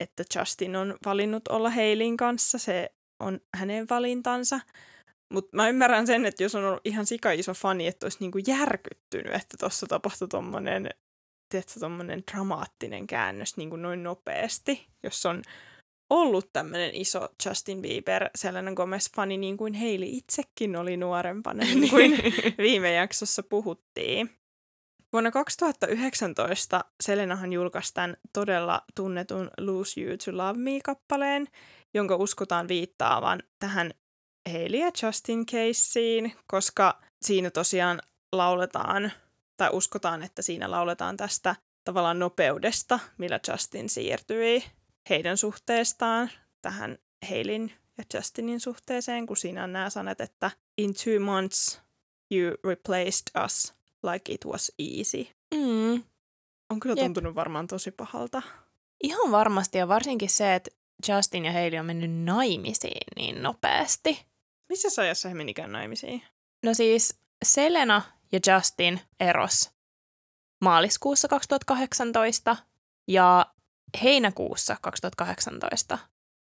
että 0.00 0.24
Justin 0.36 0.76
on 0.76 0.96
valinnut 1.04 1.48
olla 1.48 1.70
Heilin 1.70 2.16
kanssa. 2.16 2.58
Se 2.58 2.90
on 3.20 3.40
hänen 3.56 3.86
valintansa. 3.90 4.60
Mutta 5.32 5.56
mä 5.56 5.68
ymmärrän 5.68 6.06
sen, 6.06 6.26
että 6.26 6.42
jos 6.42 6.54
on 6.54 6.64
ollut 6.64 6.80
ihan 6.84 7.06
sika 7.06 7.32
iso 7.32 7.54
fani, 7.54 7.86
että 7.86 8.06
olisi 8.06 8.18
niinku 8.20 8.38
järkyttynyt, 8.46 9.34
että 9.34 9.56
tuossa 9.60 9.86
tapahtui 9.86 10.28
tommonen 10.28 10.88
dramaattinen 12.32 13.06
käännös 13.06 13.56
niinku 13.56 13.76
noin 13.76 14.02
nopeasti, 14.02 14.86
jos 15.02 15.26
on 15.26 15.42
ollut 16.12 16.52
tämmöinen 16.52 16.94
iso 16.94 17.28
Justin 17.46 17.82
Bieber, 17.82 18.30
Selena 18.34 18.70
Gomez-fani, 18.70 19.36
niin 19.36 19.56
kuin 19.56 19.74
Heili 19.74 20.16
itsekin 20.16 20.76
oli 20.76 20.96
nuorempana, 20.96 21.64
niin 21.64 21.90
kuin 21.90 22.18
viime 22.58 22.92
jaksossa 22.92 23.42
puhuttiin. 23.42 24.30
Vuonna 25.12 25.30
2019 25.30 26.84
Selenahan 27.02 27.52
julkaisi 27.52 27.94
tämän 27.94 28.16
todella 28.32 28.82
tunnetun 28.94 29.50
Lose 29.58 30.00
You 30.00 30.16
to 30.16 30.36
Love 30.36 30.58
Me-kappaleen, 30.58 31.48
jonka 31.94 32.16
uskotaan 32.16 32.68
viittaavan 32.68 33.42
tähän 33.58 33.90
Hailey 34.52 34.80
ja 34.80 34.90
Justin 35.02 35.46
keissiin, 35.46 36.32
koska 36.46 37.00
siinä 37.22 37.50
tosiaan 37.50 38.00
lauletaan, 38.32 39.12
tai 39.56 39.70
uskotaan, 39.72 40.22
että 40.22 40.42
siinä 40.42 40.70
lauletaan 40.70 41.16
tästä 41.16 41.56
tavallaan 41.84 42.18
nopeudesta, 42.18 42.98
millä 43.18 43.40
Justin 43.48 43.88
siirtyi 43.88 44.64
heidän 45.10 45.36
suhteestaan 45.36 46.30
tähän 46.62 46.98
Heilin 47.30 47.72
ja 47.98 48.04
Justinin 48.14 48.60
suhteeseen, 48.60 49.26
kun 49.26 49.36
siinä 49.36 49.64
on 49.64 49.72
nämä 49.72 49.90
sanat, 49.90 50.20
että 50.20 50.50
in 50.78 50.94
two 50.94 51.20
months 51.20 51.80
you 52.30 52.56
replaced 52.64 53.44
us 53.44 53.74
like 54.02 54.32
it 54.32 54.44
was 54.44 54.72
easy. 54.78 55.26
Mm. 55.54 56.02
On 56.70 56.80
kyllä 56.80 56.94
Jep. 56.96 57.04
tuntunut 57.04 57.34
varmaan 57.34 57.66
tosi 57.66 57.90
pahalta. 57.90 58.42
Ihan 59.02 59.30
varmasti 59.30 59.78
ja 59.78 59.88
varsinkin 59.88 60.30
se, 60.30 60.54
että 60.54 60.70
Justin 61.08 61.44
ja 61.44 61.52
Hailey 61.52 61.78
on 61.78 61.86
mennyt 61.86 62.24
naimisiin 62.24 63.06
niin 63.16 63.42
nopeasti. 63.42 64.26
Missä 64.68 65.02
ajassa 65.02 65.28
he 65.28 65.34
menikään 65.34 65.72
naimisiin? 65.72 66.22
No 66.62 66.74
siis 66.74 67.18
Selena 67.44 68.02
ja 68.32 68.40
Justin 68.54 69.00
eros 69.20 69.70
maaliskuussa 70.60 71.28
2018 71.28 72.56
ja 73.08 73.46
heinäkuussa 74.02 74.76
2018 74.82 75.98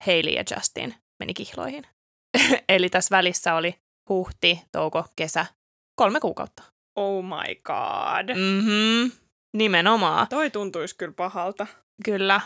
Hailey 0.06 0.32
ja 0.32 0.44
Justin 0.56 0.94
meni 1.18 1.34
kihloihin. 1.34 1.86
Eli 2.68 2.88
tässä 2.88 3.16
välissä 3.16 3.54
oli 3.54 3.74
huhti, 4.08 4.62
touko, 4.72 5.04
kesä, 5.16 5.46
kolme 5.94 6.20
kuukautta. 6.20 6.62
Oh 6.96 7.24
my 7.24 7.54
god. 7.64 8.36
Mhm, 8.36 9.16
nimenomaan. 9.56 10.28
Toi 10.28 10.50
tuntuisi 10.50 10.96
kyllä 10.96 11.12
pahalta. 11.12 11.66
Kyllä. 12.04 12.40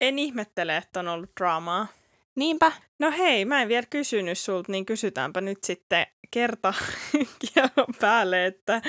En 0.00 0.18
ihmettele, 0.18 0.76
että 0.76 1.00
on 1.00 1.08
ollut 1.08 1.30
draamaa. 1.40 1.86
Niinpä. 2.36 2.72
No 2.98 3.10
hei, 3.10 3.44
mä 3.44 3.62
en 3.62 3.68
vielä 3.68 3.86
kysynyt 3.90 4.38
sulta, 4.38 4.72
niin 4.72 4.86
kysytäänpä 4.86 5.40
nyt 5.40 5.64
sitten 5.64 6.06
kerta 6.30 6.74
päälle, 8.00 8.46
että 8.46 8.82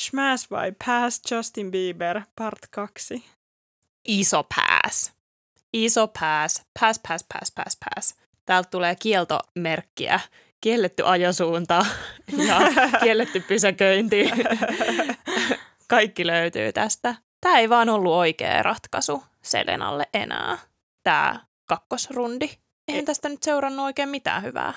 Smash 0.00 0.50
vai 0.50 0.72
Pass 0.86 1.30
Justin 1.30 1.70
Bieber 1.70 2.20
part 2.36 2.58
2. 2.70 3.24
Iso 4.08 4.42
pass. 4.84 5.12
Iso 5.72 6.08
pass. 6.08 6.62
Pass, 6.80 7.00
pass, 7.08 7.24
pass, 7.32 7.52
pass, 7.54 7.78
pass. 7.84 8.14
Täältä 8.46 8.70
tulee 8.70 8.96
kieltomerkkiä. 8.96 10.20
Kielletty 10.60 11.02
ajosuunta 11.06 11.86
ja 12.48 12.58
kielletty 13.02 13.40
pysäköinti. 13.40 14.30
Kaikki 15.88 16.26
löytyy 16.26 16.72
tästä. 16.72 17.14
Tämä 17.40 17.58
ei 17.58 17.68
vaan 17.68 17.88
ollut 17.88 18.12
oikea 18.12 18.62
ratkaisu 18.62 19.24
Selenalle 19.42 20.08
enää. 20.14 20.58
Tämä 21.02 21.40
kakkosrundi. 21.66 22.50
Eihän 22.88 23.04
tästä 23.04 23.28
nyt 23.28 23.42
seurannut 23.42 23.84
oikein 23.84 24.08
mitään 24.08 24.42
hyvää. 24.42 24.74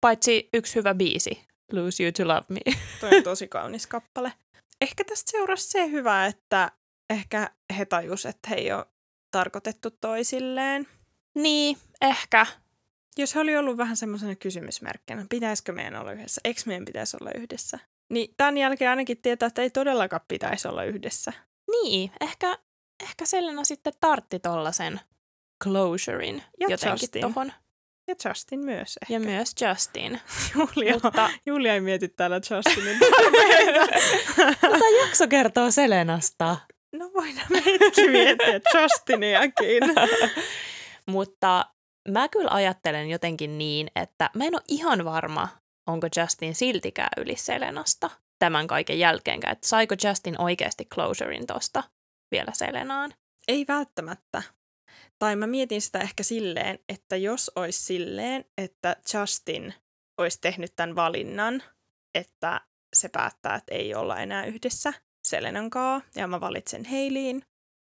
Paitsi 0.00 0.48
yksi 0.54 0.74
hyvä 0.74 0.94
biisi. 0.94 1.46
Lose 1.72 2.02
You 2.02 2.12
to 2.12 2.28
Love 2.28 2.44
Me. 2.48 2.60
Toi 3.00 3.16
on 3.16 3.22
tosi 3.22 3.48
kaunis 3.48 3.86
kappale. 3.86 4.32
Ehkä 4.80 5.04
tästä 5.04 5.30
seurasi 5.30 5.68
se 5.68 5.90
hyvä, 5.90 6.26
että 6.26 6.72
ehkä 7.10 7.50
he 7.78 7.84
tajus, 7.84 8.26
että 8.26 8.48
he 8.50 8.54
ei 8.54 8.72
ole 8.72 8.86
tarkoitettu 9.36 9.90
toisilleen. 9.90 10.86
niin, 11.34 11.76
ehkä. 12.00 12.46
Jos 13.18 13.34
he 13.34 13.40
oli 13.40 13.56
ollut 13.56 13.76
vähän 13.76 13.96
semmoisena 13.96 14.34
kysymysmerkkinä, 14.34 15.26
pitäisikö 15.30 15.72
meidän 15.72 15.96
olla 15.96 16.12
yhdessä, 16.12 16.40
eikö 16.44 16.60
meidän 16.66 16.84
pitäisi 16.84 17.16
olla 17.20 17.30
yhdessä, 17.34 17.78
niin 18.08 18.34
tämän 18.36 18.58
jälkeen 18.58 18.90
ainakin 18.90 19.18
tietää, 19.18 19.46
että 19.46 19.62
ei 19.62 19.70
todellakaan 19.70 20.22
pitäisi 20.28 20.68
olla 20.68 20.84
yhdessä. 20.84 21.32
Niin, 21.70 22.10
ehkä, 22.20 22.58
ehkä 23.02 23.26
Selena 23.26 23.64
sitten 23.64 23.92
tartti 24.00 24.38
tollasen 24.38 25.00
closurein 25.64 26.42
Ja 26.60 26.66
jotenkin 26.70 26.92
Justin. 27.02 27.20
tohon. 27.20 27.52
Ja 28.08 28.14
Justin 28.24 28.64
myös 28.64 28.98
ehkä. 29.02 29.14
Ja 29.14 29.20
myös 29.20 29.54
Justin. 29.68 30.20
Julia, 30.54 31.00
Mutta, 31.02 31.30
Julia 31.46 31.74
ei 31.74 31.80
mieti 31.80 32.08
täällä 32.08 32.40
Justinin 32.50 32.98
mutta 34.70 34.88
jakso 35.04 35.28
kertoo 35.28 35.70
Selenasta. 35.70 36.56
Voidaan 37.16 37.46
meitäkin 37.50 38.10
miettiä 38.10 38.60
Justiniakin. 38.74 39.82
Mutta 41.06 41.66
mä 42.08 42.28
kyllä 42.28 42.50
ajattelen 42.50 43.10
jotenkin 43.10 43.58
niin, 43.58 43.90
että 43.96 44.30
mä 44.34 44.44
en 44.44 44.54
ole 44.54 44.62
ihan 44.68 45.04
varma, 45.04 45.48
onko 45.86 46.06
Justin 46.16 46.54
siltikään 46.54 47.10
yli 47.16 47.36
Selenasta 47.36 48.10
tämän 48.38 48.66
kaiken 48.66 48.98
jälkeenkään. 48.98 49.52
Että 49.52 49.68
saiko 49.68 49.94
Justin 50.08 50.40
oikeasti 50.40 50.84
closurein 50.84 51.46
tosta 51.46 51.82
vielä 52.30 52.52
Selenaan? 52.52 53.14
Ei 53.48 53.64
välttämättä. 53.68 54.42
Tai 55.18 55.36
mä 55.36 55.46
mietin 55.46 55.82
sitä 55.82 55.98
ehkä 55.98 56.22
silleen, 56.22 56.78
että 56.88 57.16
jos 57.16 57.50
olisi 57.56 57.82
silleen, 57.82 58.44
että 58.58 58.96
Justin 59.14 59.74
olisi 60.18 60.38
tehnyt 60.40 60.72
tämän 60.76 60.96
valinnan, 60.96 61.62
että 62.14 62.60
se 62.96 63.08
päättää, 63.08 63.54
että 63.54 63.74
ei 63.74 63.94
olla 63.94 64.16
enää 64.16 64.44
yhdessä 64.44 64.92
Selenan 65.26 65.70
kaa, 65.70 66.00
ja 66.14 66.26
mä 66.26 66.40
valitsen 66.40 66.84
Heiliin, 66.84 67.42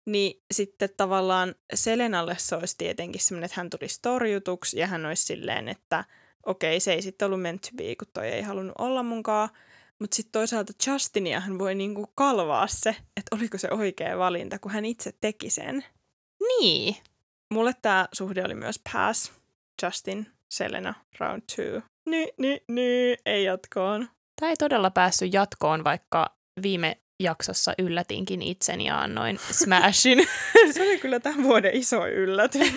niin 0.07 0.43
sitten 0.55 0.89
tavallaan 0.97 1.55
Selenalle 1.75 2.37
se 2.39 2.57
olisi 2.57 2.75
tietenkin 2.79 3.21
semmoinen, 3.21 3.45
että 3.45 3.61
hän 3.61 3.71
tulisi 3.71 3.99
torjutuksi, 4.03 4.79
ja 4.79 4.87
hän 4.87 5.07
olisi 5.07 5.23
silleen, 5.23 5.69
että 5.69 6.05
okei, 6.47 6.81
se 6.81 6.93
ei 6.93 7.03
sitten 7.03 7.27
ollut 7.27 7.43
meant 7.43 7.63
to 7.63 7.69
be, 7.77 7.97
kun 7.97 8.09
toi 8.15 8.29
ei 8.29 8.43
halunnut 8.43 8.75
olla 8.79 9.03
munkaan, 9.03 9.49
mutta 10.01 10.15
sitten 10.15 10.33
toisaalta 10.33 10.73
Justinia 10.87 11.41
hän 11.41 11.59
voi 11.59 11.75
niinku 11.75 12.07
kalvaa 12.15 12.67
se, 12.67 12.91
että 12.91 13.37
oliko 13.37 13.59
se 13.59 13.69
oikea 13.71 14.19
valinta, 14.19 14.59
kun 14.59 14.73
hän 14.73 14.85
itse 14.85 15.13
teki 15.21 15.51
sen. 15.51 15.85
Niin. 16.49 16.97
Mulle 17.55 17.75
tämä 17.83 18.09
suhde 18.13 18.45
oli 18.45 18.55
myös 18.55 18.81
pass. 18.93 19.33
Justin, 19.83 20.27
Selena, 20.51 20.95
round 21.21 21.43
two. 21.57 21.81
Niin, 22.09 22.29
niin, 22.39 22.61
niin, 22.69 23.19
ei 23.27 23.45
jatkoon. 23.45 24.09
Tämä 24.41 24.51
ei 24.51 24.57
todella 24.57 24.91
päässyt 24.91 25.33
jatkoon, 25.33 25.85
vaikka 25.85 26.37
viime 26.63 27.01
jaksossa 27.21 27.75
yllätinkin 27.79 28.43
itseni 28.43 28.85
ja 28.85 29.01
annoin 29.01 29.39
smashin. 29.63 30.29
Se 30.73 30.83
oli 30.83 30.99
kyllä 30.99 31.21
tämän 31.21 31.43
vuoden 31.43 31.77
iso 31.77 32.07
yllätys. 32.07 32.73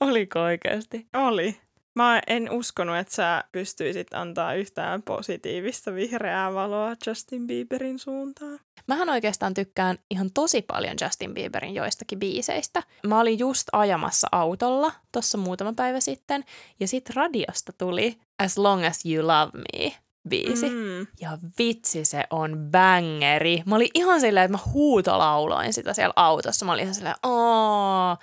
Oliko 0.00 0.42
oikeasti? 0.42 1.06
Oli. 1.14 1.56
Mä 1.94 2.20
en 2.26 2.50
uskonut, 2.50 2.96
että 2.96 3.14
sä 3.14 3.44
pystyisit 3.52 4.14
antaa 4.14 4.54
yhtään 4.54 5.02
positiivista 5.02 5.94
vihreää 5.94 6.54
valoa 6.54 6.96
Justin 7.06 7.46
Bieberin 7.46 7.98
suuntaan. 7.98 8.58
Mähän 8.86 9.08
oikeastaan 9.08 9.54
tykkään 9.54 9.98
ihan 10.10 10.30
tosi 10.34 10.62
paljon 10.62 10.96
Justin 11.00 11.34
Bieberin 11.34 11.74
joistakin 11.74 12.18
biiseistä. 12.18 12.82
Mä 13.06 13.20
olin 13.20 13.38
just 13.38 13.68
ajamassa 13.72 14.28
autolla 14.32 14.92
tuossa 15.12 15.38
muutama 15.38 15.72
päivä 15.72 16.00
sitten, 16.00 16.44
ja 16.80 16.88
sit 16.88 17.10
radiosta 17.10 17.72
tuli 17.78 18.18
As 18.38 18.58
Long 18.58 18.84
As 18.84 19.06
You 19.06 19.26
Love 19.26 19.58
Me 19.58 19.92
biisi. 20.28 20.70
Mm. 20.70 21.06
Ja 21.20 21.38
vitsi, 21.58 22.04
se 22.04 22.24
on 22.30 22.68
bangeri. 22.70 23.62
Mä 23.66 23.76
olin 23.76 23.90
ihan 23.94 24.20
silleen, 24.20 24.44
että 24.44 24.58
mä 24.58 24.72
huutolauloin 24.72 25.72
sitä 25.72 25.94
siellä 25.94 26.12
autossa. 26.16 26.66
Mä 26.66 26.72
olin 26.72 26.82
ihan 26.82 26.94
silleen, 26.94 27.14
Aa, 27.22 28.18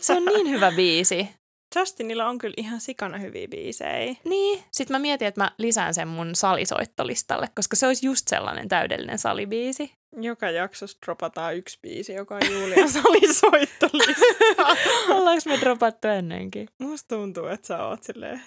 se 0.00 0.12
on 0.12 0.24
niin 0.24 0.50
hyvä 0.50 0.72
biisi. 0.76 1.28
Justinilla 1.76 2.26
on 2.26 2.38
kyllä 2.38 2.54
ihan 2.56 2.80
sikana 2.80 3.18
hyviä 3.18 3.48
biisejä. 3.48 4.14
Niin, 4.24 4.64
sit 4.72 4.90
mä 4.90 4.98
mietin, 4.98 5.28
että 5.28 5.40
mä 5.40 5.50
lisään 5.58 5.94
sen 5.94 6.08
mun 6.08 6.34
salisoittolistalle, 6.34 7.48
koska 7.54 7.76
se 7.76 7.86
olisi 7.86 8.06
just 8.06 8.28
sellainen 8.28 8.68
täydellinen 8.68 9.18
salibiisi. 9.18 9.92
Joka 10.20 10.50
jaksossa 10.50 10.98
dropataan 11.06 11.56
yksi 11.56 11.78
biisi, 11.82 12.12
joka 12.12 12.34
on 12.34 12.40
Julian 12.52 12.88
salisoittolista. 13.02 14.24
Ollaanko 15.14 15.42
me 15.46 15.60
dropattu 15.60 16.08
ennenkin? 16.08 16.68
Musta 16.78 17.16
tuntuu, 17.16 17.46
että 17.46 17.66
sä 17.66 17.84
oot 17.86 18.02
silleen 18.02 18.42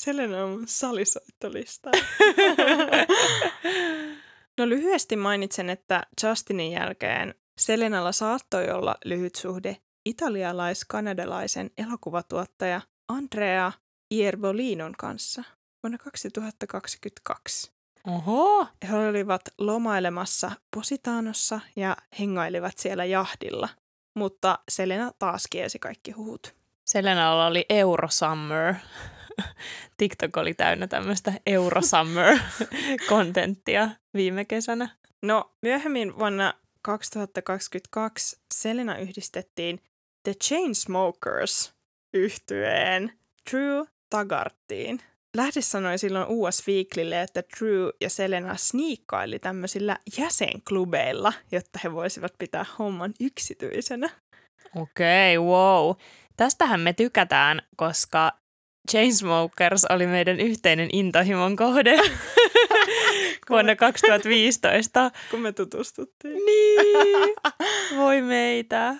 Selena 0.00 0.44
on 0.44 0.50
mun 0.50 0.68
salisoittolista. 0.68 1.90
no 4.58 4.68
lyhyesti 4.68 5.16
mainitsen, 5.16 5.70
että 5.70 6.02
Justinin 6.22 6.72
jälkeen 6.72 7.34
Selenalla 7.58 8.12
saattoi 8.12 8.70
olla 8.70 8.96
lyhyt 9.04 9.34
suhde 9.34 9.76
italialais-kanadalaisen 10.04 11.70
elokuvatuottaja 11.78 12.80
Andrea 13.08 13.72
Ierbolinon 14.14 14.94
kanssa 14.98 15.42
vuonna 15.82 15.98
2022. 15.98 17.72
Oho! 18.06 18.66
He 18.88 18.96
olivat 18.96 19.42
lomailemassa 19.58 20.52
Positaanossa 20.76 21.60
ja 21.76 21.96
hengailivat 22.18 22.78
siellä 22.78 23.04
jahdilla, 23.04 23.68
mutta 24.14 24.58
Selena 24.68 25.12
taas 25.18 25.44
kiesi 25.50 25.78
kaikki 25.78 26.10
huhut. 26.10 26.54
Selenalla 26.84 27.46
oli 27.46 27.66
Eurosummer. 27.68 28.74
TikTok 29.96 30.36
oli 30.36 30.54
täynnä 30.54 30.86
tämmöistä 30.86 31.32
Eurosummer-kontenttia 31.46 33.88
viime 34.16 34.44
kesänä. 34.44 34.88
No 35.22 35.56
myöhemmin 35.62 36.18
vuonna 36.18 36.54
2022 36.82 38.36
Selena 38.54 38.98
yhdistettiin 38.98 39.80
The 40.22 40.34
Chainsmokers 40.44 41.74
yhtyeen 42.14 43.12
True 43.50 43.86
Tagarttiin. 44.10 45.00
Lähde 45.36 45.60
sanoi 45.60 45.98
silloin 45.98 46.26
US 46.28 46.68
Weeklylle, 46.68 47.22
että 47.22 47.42
True 47.58 47.92
ja 48.00 48.10
Selena 48.10 48.56
sniikkaili 48.56 49.38
tämmöisillä 49.38 49.98
jäsenklubeilla, 50.18 51.32
jotta 51.52 51.78
he 51.84 51.92
voisivat 51.92 52.32
pitää 52.38 52.64
homman 52.78 53.14
yksityisenä. 53.20 54.10
Okei, 54.76 55.38
okay, 55.38 55.48
wow. 55.48 55.96
Tästähän 56.36 56.80
me 56.80 56.92
tykätään, 56.92 57.62
koska 57.76 58.32
Chainsmokers 58.90 59.84
oli 59.84 60.06
meidän 60.06 60.40
yhteinen 60.40 60.88
intohimon 60.92 61.56
kohde 61.56 61.98
vuonna 63.50 63.76
2015. 63.76 65.10
Kun 65.30 65.40
me 65.40 65.52
tutustuttiin. 65.52 66.46
Niin, 66.46 67.34
voi 67.96 68.22
meitä. 68.22 68.94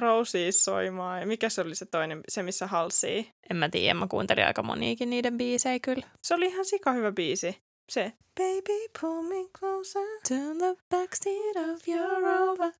Rosie 0.00 0.52
soimaa. 0.52 1.20
Ja 1.20 1.26
mikä 1.26 1.48
se 1.48 1.60
oli 1.60 1.74
se 1.74 1.86
toinen, 1.86 2.20
se 2.28 2.42
missä 2.42 2.66
halsii? 2.66 3.32
En 3.50 3.56
mä 3.56 3.68
tiedä, 3.68 3.94
mä 3.94 4.06
kuuntelin 4.06 4.46
aika 4.46 4.62
moniikin 4.62 5.10
niiden 5.10 5.38
biisejä 5.38 5.78
kyllä. 5.78 6.06
Se 6.22 6.34
oli 6.34 6.46
ihan 6.46 6.64
sika 6.64 6.92
hyvä 6.92 7.12
biisi. 7.12 7.62
Se 7.90 8.12
Baby 8.40 8.88
pull 9.00 9.22
me 9.22 9.48
closer 9.58 10.02
To 10.28 10.34
the 10.58 10.76
backseat 10.90 11.56
of 11.56 11.88
your 11.88 12.22
rover 12.22 12.72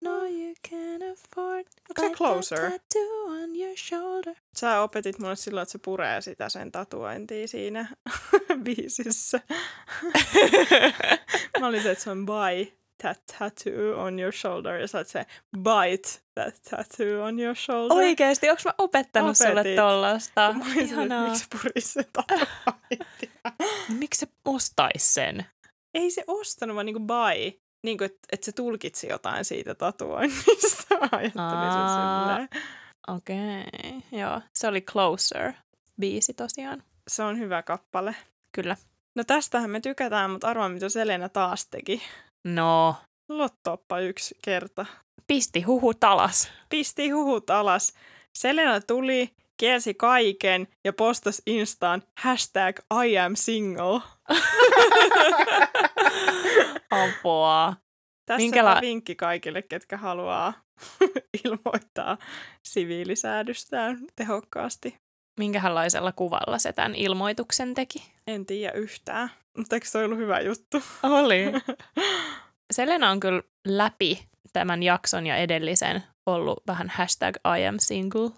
No 0.00 0.24
you 0.24 0.54
can 0.70 1.02
afford 1.12 1.66
Onko 1.90 2.02
se 2.08 2.14
Closer? 2.16 2.58
tattoo 2.70 3.24
on 3.24 3.56
your 3.56 3.76
shoulder 3.76 4.34
Sä 4.56 4.80
opetit 4.80 5.18
mulle 5.18 5.36
silloin, 5.36 5.62
että 5.62 5.72
se 5.72 5.78
puree 5.78 6.20
sitä 6.20 6.48
sen 6.48 6.72
tatuointia 6.72 7.48
siinä 7.48 7.88
biisissä. 8.64 9.40
Mä 11.60 11.66
olin 11.66 11.82
se, 11.82 11.90
että 11.90 12.04
se 12.04 12.10
on 12.10 12.26
buy 12.26 12.72
that 13.02 13.20
tattoo 13.38 14.00
on 14.04 14.20
your 14.20 14.32
shoulder 14.32 14.80
ja 14.80 14.88
sä 14.88 15.04
se 15.04 15.26
bite 15.56 16.08
that 16.34 16.54
tattoo 16.70 17.22
on 17.24 17.40
your 17.40 17.56
shoulder. 17.56 17.96
Oikeesti, 17.96 18.50
onko 18.50 18.62
mä 18.64 18.74
opettanut 18.78 19.36
Opetit. 19.40 19.46
sulle 19.48 19.76
tollasta? 19.76 20.52
Mä 20.52 20.64
olin 20.64 20.70
että 20.72 20.94
Ihanaa. 20.94 21.28
miksi 21.28 21.40
se 21.40 21.46
purisi 21.62 21.92
se 21.92 22.04
tatuointia. 22.12 23.68
Miksi 24.00 24.20
se 24.20 24.28
ostais 24.44 25.14
sen? 25.14 25.46
Ei 25.94 26.10
se 26.10 26.24
ostanut, 26.26 26.74
vaan 26.74 26.86
niinku 26.86 27.00
buy. 27.00 27.60
Niinku, 27.82 28.04
että 28.04 28.18
et 28.32 28.42
se 28.42 28.52
tulkitsi 28.52 29.08
jotain 29.08 29.44
siitä 29.44 29.74
tatuoinnista. 29.74 30.94
Ajattelin 31.12 31.72
sen 31.72 31.92
silleen. 32.20 32.48
Okei, 33.08 33.60
okay. 33.60 34.20
joo. 34.20 34.40
Se 34.54 34.68
oli 34.68 34.80
Closer 34.80 35.52
biisi 36.00 36.34
tosiaan. 36.34 36.82
Se 37.08 37.22
on 37.22 37.38
hyvä 37.38 37.62
kappale. 37.62 38.16
Kyllä. 38.52 38.76
No 39.14 39.24
tästähän 39.24 39.70
me 39.70 39.80
tykätään, 39.80 40.30
mutta 40.30 40.48
arvaa 40.48 40.68
mitä 40.68 40.88
Selena 40.88 41.28
taas 41.28 41.66
teki. 41.66 42.02
No, 42.44 42.96
Lottoppa 43.28 44.00
yksi 44.00 44.38
kerta. 44.42 44.86
pisti 45.26 45.62
huhut 45.62 46.04
alas. 46.04 46.50
Pisti 46.68 47.10
huhut 47.10 47.50
alas. 47.50 47.92
Selena 48.38 48.80
tuli, 48.80 49.30
kielsi 49.56 49.94
kaiken 49.94 50.68
ja 50.84 50.92
postasi 50.92 51.42
Instaan 51.46 52.02
hashtag 52.18 52.78
I 53.04 53.18
am 53.18 53.36
single. 53.36 54.00
Apua. 56.90 57.76
Tässä 58.26 58.38
Minkäla- 58.38 58.68
Minkäla... 58.68 58.80
vinkki 58.80 59.14
kaikille, 59.14 59.62
ketkä 59.62 59.96
haluaa 59.96 60.52
ilmoittaa 61.44 62.18
siviilisäädystään 62.62 63.98
tehokkaasti. 64.16 64.96
Minkälaisella 65.38 66.12
kuvalla 66.12 66.58
se 66.58 66.72
tämän 66.72 66.94
ilmoituksen 66.94 67.74
teki? 67.74 68.12
En 68.26 68.46
tiedä 68.46 68.72
yhtään, 68.72 69.30
mutta 69.56 69.76
eikö 69.76 69.86
se 69.86 70.04
ollut 70.04 70.18
hyvä 70.18 70.40
juttu? 70.40 70.82
Oli. 71.02 71.44
Selena 72.72 73.10
on 73.10 73.20
kyllä 73.20 73.42
läpi 73.66 74.28
tämän 74.52 74.82
jakson 74.82 75.26
ja 75.26 75.36
edellisen 75.36 76.02
ollut 76.26 76.62
vähän 76.66 76.88
hashtag 76.88 77.36
I 77.58 77.66
am 77.66 77.76
single. 77.78 78.30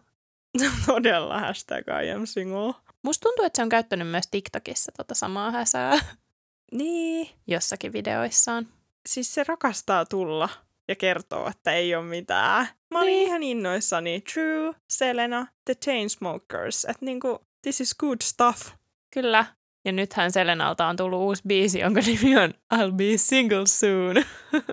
Todella 0.86 1.40
hashtag 1.40 1.84
I 2.04 2.10
am 2.10 2.26
single. 2.26 2.74
Musta 3.02 3.22
tuntuu, 3.22 3.44
että 3.44 3.56
se 3.56 3.62
on 3.62 3.68
käyttänyt 3.68 4.08
myös 4.08 4.26
TikTokissa 4.30 4.92
tota 4.96 5.14
samaa 5.14 5.50
häsää 5.50 5.98
Niin, 6.72 7.28
jossakin 7.46 7.92
videoissaan. 7.92 8.68
siis 9.08 9.34
se 9.34 9.44
rakastaa 9.48 10.06
tulla 10.06 10.48
ja 10.88 10.96
kertoo, 10.96 11.48
että 11.48 11.72
ei 11.72 11.94
ole 11.94 12.04
mitään. 12.04 12.68
Mä 12.90 12.98
olin 13.00 13.06
Niin. 13.12 13.26
ihan 13.26 13.42
innoissani. 13.42 14.20
True, 14.32 14.74
Selena, 14.90 15.46
The 15.64 15.74
Chainsmokers. 15.74 16.84
Että 16.84 17.04
niinku, 17.04 17.46
this 17.62 17.80
is 17.80 17.94
good 17.94 18.16
stuff. 18.22 18.68
Kyllä. 19.14 19.46
Ja 19.84 19.92
nythän 19.92 20.32
Selenalta 20.32 20.86
on 20.86 20.96
tullut 20.96 21.20
uusi 21.20 21.42
biisi, 21.46 21.78
jonka 21.78 22.00
nimi 22.00 22.36
on 22.36 22.54
I'll 22.74 22.92
be 22.92 23.16
single 23.16 23.66
soon. 23.66 24.16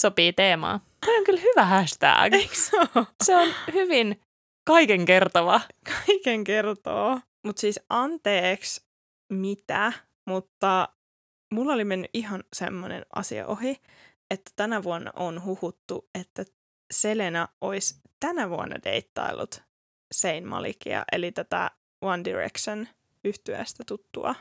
Sopii 0.00 0.32
teemaan. 0.32 0.80
Tämä 1.06 1.18
on 1.18 1.24
kyllä 1.24 1.40
hyvä 1.40 1.64
hashtag. 1.64 2.32
Eikö 2.34 2.54
se 2.54 2.76
ole? 2.94 3.06
Se 3.24 3.36
on 3.36 3.48
hyvin 3.72 4.20
kaiken 4.66 5.04
kertova. 5.04 5.60
Kaiken 6.06 6.44
kertoo. 6.44 7.20
Mutta 7.44 7.60
siis 7.60 7.80
anteeksi, 7.90 8.80
mitä, 9.32 9.92
mutta 10.26 10.88
mulla 11.52 11.72
oli 11.72 11.84
mennyt 11.84 12.10
ihan 12.14 12.44
semmoinen 12.52 13.06
asia 13.14 13.46
ohi, 13.46 13.82
että 14.30 14.50
tänä 14.56 14.82
vuonna 14.82 15.12
on 15.16 15.44
huhuttu, 15.44 16.08
että 16.14 16.44
Selena 16.90 17.48
olisi 17.60 17.94
tänä 18.20 18.50
vuonna 18.50 18.76
deittailut 18.84 19.62
Sein 20.14 20.48
Malikia, 20.48 21.04
eli 21.12 21.32
tätä 21.32 21.70
One 22.00 22.24
Direction 22.24 22.88
yhtyeestä 23.24 23.84
tuttua 23.86 24.34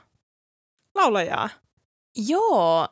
laulajaa. 0.95 1.49
Joo, 2.27 2.87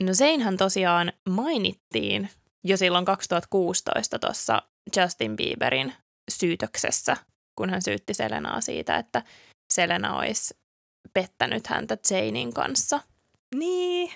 no 0.00 0.14
Seinhän 0.14 0.56
tosiaan 0.56 1.12
mainittiin 1.28 2.30
jo 2.64 2.76
silloin 2.76 3.04
2016 3.04 4.18
tuossa 4.18 4.62
Justin 4.96 5.36
Bieberin 5.36 5.94
syytöksessä, 6.30 7.16
kun 7.56 7.70
hän 7.70 7.82
syytti 7.82 8.14
Selenaa 8.14 8.60
siitä, 8.60 8.96
että 8.96 9.22
Selena 9.72 10.18
olisi 10.18 10.54
pettänyt 11.14 11.66
häntä 11.66 11.96
Zainin 12.08 12.52
kanssa. 12.52 13.00
Niin, 13.54 14.12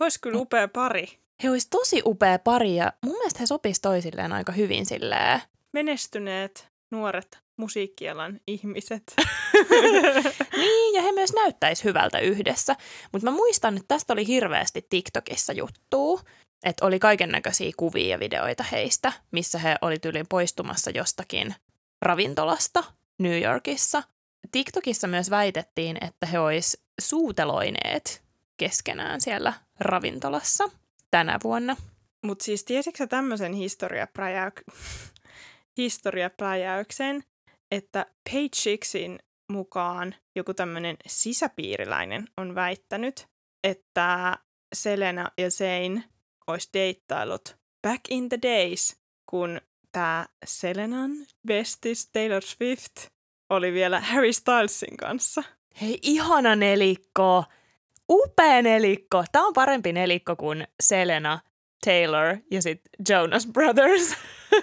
olisi 0.00 0.20
kyllä 0.20 0.38
upea 0.38 0.68
pari. 0.68 1.06
He 1.42 1.50
olisi 1.50 1.70
tosi 1.70 2.02
upea 2.04 2.38
pari 2.38 2.76
ja 2.76 2.92
mun 3.04 3.16
mielestä 3.16 3.40
he 3.40 3.46
sopis 3.46 3.80
toisilleen 3.80 4.32
aika 4.32 4.52
hyvin 4.52 4.86
silleen. 4.86 5.40
Menestyneet 5.72 6.68
nuoret 6.90 7.38
musiikkialan 7.56 8.40
ihmiset. 8.46 9.02
Niin, 10.56 10.94
ja 10.94 11.02
he 11.02 11.12
myös 11.12 11.32
näyttäisi 11.32 11.84
hyvältä 11.84 12.18
yhdessä. 12.18 12.76
Mutta 13.12 13.30
mä 13.30 13.36
muistan, 13.36 13.76
että 13.76 13.88
tästä 13.88 14.12
oli 14.12 14.26
hirveästi 14.26 14.86
TikTokissa 14.90 15.52
juttua, 15.52 16.20
että 16.64 16.86
oli 16.86 16.98
kaiken 16.98 17.28
näköisiä 17.28 17.72
kuvia 17.76 18.08
ja 18.08 18.20
videoita 18.20 18.62
heistä, 18.62 19.12
missä 19.30 19.58
he 19.58 19.76
oli 19.82 19.98
tyyliin 19.98 20.26
poistumassa 20.28 20.90
jostakin 20.90 21.54
ravintolasta 22.02 22.84
New 23.18 23.42
Yorkissa. 23.42 24.02
TikTokissa 24.52 25.06
myös 25.06 25.30
väitettiin, 25.30 25.96
että 26.00 26.26
he 26.26 26.38
olisi 26.38 26.82
suuteloineet 27.00 28.23
keskenään 28.56 29.20
siellä 29.20 29.52
ravintolassa 29.80 30.70
tänä 31.10 31.38
vuonna. 31.44 31.76
Mutta 32.22 32.44
siis 32.44 32.64
tiesitkö 32.64 32.98
sä 32.98 33.06
tämmöisen 33.06 33.52
historiapräjäyk- 33.52 34.74
historiapräjäyksen, 35.78 37.24
että 37.70 38.06
Page 38.30 38.54
Sixin 38.54 39.18
mukaan 39.52 40.14
joku 40.36 40.54
tämmöinen 40.54 40.96
sisäpiiriläinen 41.06 42.28
on 42.36 42.54
väittänyt, 42.54 43.26
että 43.64 44.38
Selena 44.74 45.30
ja 45.38 45.50
Zayn 45.50 46.04
olisi 46.46 46.68
deittailut 46.74 47.56
back 47.82 48.00
in 48.10 48.28
the 48.28 48.38
days, 48.42 48.96
kun 49.30 49.60
tämä 49.92 50.26
Selenan 50.44 51.10
bestis 51.46 52.10
Taylor 52.12 52.42
Swift 52.42 52.92
oli 53.50 53.72
vielä 53.72 54.00
Harry 54.00 54.32
Stylesin 54.32 54.96
kanssa. 54.96 55.42
Hei, 55.80 55.98
ihana 56.02 56.56
nelikko! 56.56 57.44
Upea 58.10 58.62
nelikko! 58.62 59.24
Tämä 59.32 59.46
on 59.46 59.52
parempi 59.52 59.92
nelikko 59.92 60.36
kuin 60.36 60.66
Selena, 60.82 61.40
Taylor 61.86 62.36
ja 62.50 62.62
sitten 62.62 62.90
Jonas 63.08 63.46
Brothers, 63.46 64.14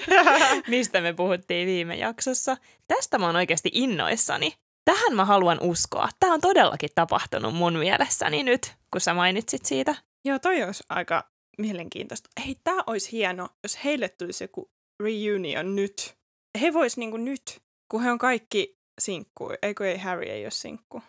mistä 0.68 1.02
me 1.02 1.14
puhuttiin 1.14 1.68
viime 1.68 1.96
jaksossa. 1.96 2.58
Tästä 2.88 3.18
mä 3.18 3.26
oon 3.26 3.36
oikeasti 3.36 3.70
innoissani. 3.74 4.54
Tähän 4.86 5.16
mä 5.16 5.26
haluan 5.26 5.58
uskoa. 5.62 6.10
Tämä 6.20 6.34
on 6.34 6.42
todellakin 6.42 6.90
tapahtunut 6.96 7.56
mun 7.56 7.74
mielessäni 7.74 8.44
nyt, 8.44 8.74
kun 8.92 9.02
sä 9.02 9.14
mainitsit 9.14 9.66
siitä. 9.66 9.96
Joo, 10.26 10.40
toi 10.40 10.64
olisi 10.64 10.84
aika 10.90 11.32
mielenkiintoista. 11.58 12.30
Hei, 12.46 12.56
tämä 12.64 12.84
olisi 12.88 13.12
hieno, 13.12 13.50
jos 13.64 13.84
heille 13.84 14.10
tulisi 14.10 14.44
joku 14.44 14.72
reunion 15.04 15.76
nyt. 15.76 16.16
He 16.62 16.74
vois 16.74 16.98
niinku 16.98 17.18
nyt, 17.18 17.62
kun 17.92 18.04
he 18.04 18.12
on 18.12 18.18
kaikki 18.18 18.78
sinkku. 19.02 19.50
Eikö 19.62 19.92
ei 19.92 19.98
Harry 19.98 20.26
ei 20.26 20.46
ole 20.46 20.52
sinkku? 20.52 21.02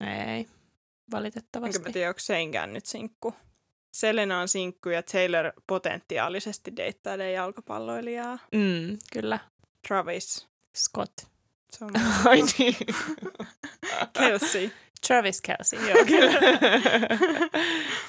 Ei, 0.00 0.46
valitettavasti. 1.10 1.76
Enkä 1.76 1.88
mä 1.88 1.92
tiedä, 1.92 2.08
onko 2.08 2.20
Seinkään 2.20 2.72
nyt 2.72 2.86
sinkku. 2.86 3.34
Selena 3.92 4.40
on 4.40 4.48
sinkku 4.48 4.88
ja 4.88 5.02
Taylor 5.02 5.52
potentiaalisesti 5.66 6.76
deittailee 6.76 7.32
jalkapalloilijaa. 7.32 8.38
Mm, 8.52 8.98
kyllä. 9.12 9.38
Travis. 9.88 10.48
Scott. 10.76 11.18
Se 11.70 11.84
on 11.84 11.90
Ai 12.28 12.42
niin. 12.58 12.76
Kelsey. 14.18 14.70
Travis 15.06 15.40
Kelsey, 15.40 15.90
joo 15.90 16.04
kyllä. 16.14 16.40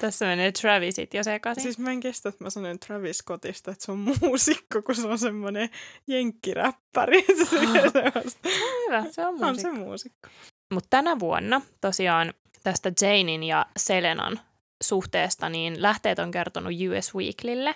Tässä 0.00 0.26
menee 0.26 0.52
Travisit 0.52 1.14
jo 1.14 1.24
sekaisin. 1.24 1.62
Siis 1.62 1.78
mä 1.78 1.90
en 1.90 2.00
kestä, 2.00 2.28
että 2.28 2.44
mä 2.44 2.50
sanon 2.50 2.78
Travis 2.78 3.18
Scottista, 3.18 3.70
että 3.70 3.84
se 3.84 3.92
on 3.92 3.98
muusikko, 3.98 4.82
kun 4.82 4.94
se 4.94 5.06
on 5.06 5.18
semmoinen 5.18 5.68
jenkkiräppäri. 6.06 7.24
Se 7.36 7.44
semmoista. 7.44 8.48
Hyvä, 8.86 9.04
se 9.10 9.26
on 9.26 9.44
On 9.44 9.60
se 9.60 9.70
muusikko. 9.70 9.76
muusikko. 9.76 10.28
Mutta 10.74 10.86
tänä 10.90 11.18
vuonna 11.18 11.60
tosiaan 11.80 12.34
tästä 12.64 12.92
Janein 13.00 13.42
ja 13.42 13.66
Selenan 13.76 14.40
suhteesta, 14.82 15.48
niin 15.48 15.82
lähteet 15.82 16.18
on 16.18 16.30
kertonut 16.30 16.72
US 16.72 17.14
Weeklylle, 17.14 17.74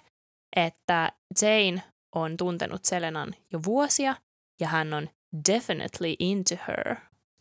että 0.57 1.13
Jane 1.43 1.83
on 2.15 2.37
tuntenut 2.37 2.85
Selenan 2.85 3.35
jo 3.53 3.61
vuosia 3.65 4.15
ja 4.61 4.69
hän 4.69 4.95
on 4.95 5.11
definitely 5.49 6.15
into 6.19 6.55
her. 6.69 6.97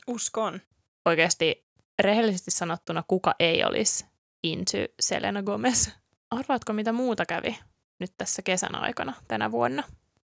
Uskon. 0.08 0.62
Oikeasti 1.06 1.66
rehellisesti 2.00 2.52
sanottuna 2.52 3.04
kuka 3.08 3.36
ei 3.40 3.64
olisi 3.64 4.06
into 4.44 4.78
Selena 5.00 5.44
Gomez. 5.44 5.90
Arvaatko 6.32 6.74
mitä 6.74 6.92
muuta 6.92 7.26
kävi 7.26 7.60
nyt 8.00 8.14
tässä 8.18 8.42
kesän 8.42 8.76
aikana 8.76 9.14
tänä 9.28 9.52
vuonna? 9.52 9.84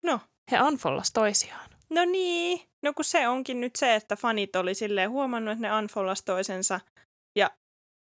No. 0.03 0.19
He 0.51 0.61
unfollas 0.61 1.11
toisiaan. 1.11 1.69
No 1.89 2.05
niin. 2.05 2.61
No 2.81 2.93
kun 2.93 3.05
se 3.05 3.27
onkin 3.27 3.61
nyt 3.61 3.75
se, 3.75 3.95
että 3.95 4.15
fanit 4.15 4.55
oli 4.55 4.73
silleen 4.73 5.09
huomannut, 5.09 5.51
että 5.51 5.67
ne 5.67 5.77
unfollas 5.77 6.23
toisensa. 6.23 6.79
Ja 7.35 7.51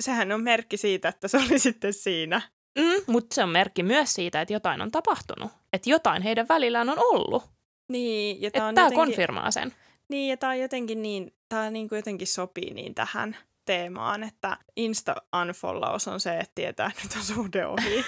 sehän 0.03 0.33
on 0.33 0.42
merkki 0.42 0.77
siitä, 0.77 1.09
että 1.09 1.29
se 1.29 1.37
oli 1.37 1.59
sitten 1.68 1.92
siinä. 1.92 2.42
Mm, 2.79 3.03
mutta 3.07 3.35
se 3.35 3.42
on 3.42 3.49
merkki 3.49 3.83
myös 3.83 4.14
siitä, 4.14 4.40
että 4.40 4.55
jotain 4.55 4.83
on 4.83 4.90
tapahtunut. 4.90 5.53
Että 5.72 5.90
jotain 5.90 6.22
heidän 6.22 6.49
välillään 6.49 6.88
on 6.88 6.99
ollut. 6.99 7.44
Niin, 7.92 8.42
ja 8.42 8.46
Että 8.46 8.59
tää 8.59 8.68
on 8.68 8.75
tämä 8.75 8.87
jotenkin, 8.87 9.07
konfirmaa 9.07 9.51
sen. 9.51 9.75
Niin, 10.09 10.38
ja 10.40 10.49
on 10.49 10.59
jotenkin 10.59 11.03
niin, 11.03 11.35
tää 11.49 11.70
niin 11.70 11.88
kuin 11.88 11.96
jotenkin 11.96 12.27
sopii 12.27 12.75
niin 12.75 12.94
tähän 12.94 13.37
teemaan, 13.64 14.22
että 14.22 14.57
insta 14.77 15.14
unfollaus 15.42 16.09
on 16.09 16.20
se, 16.20 16.38
että 16.38 16.53
tietää, 16.55 16.87
että 16.87 17.03
nyt 17.03 17.16
on 17.16 17.22
suhde 17.22 17.66
ohi. 17.66 18.05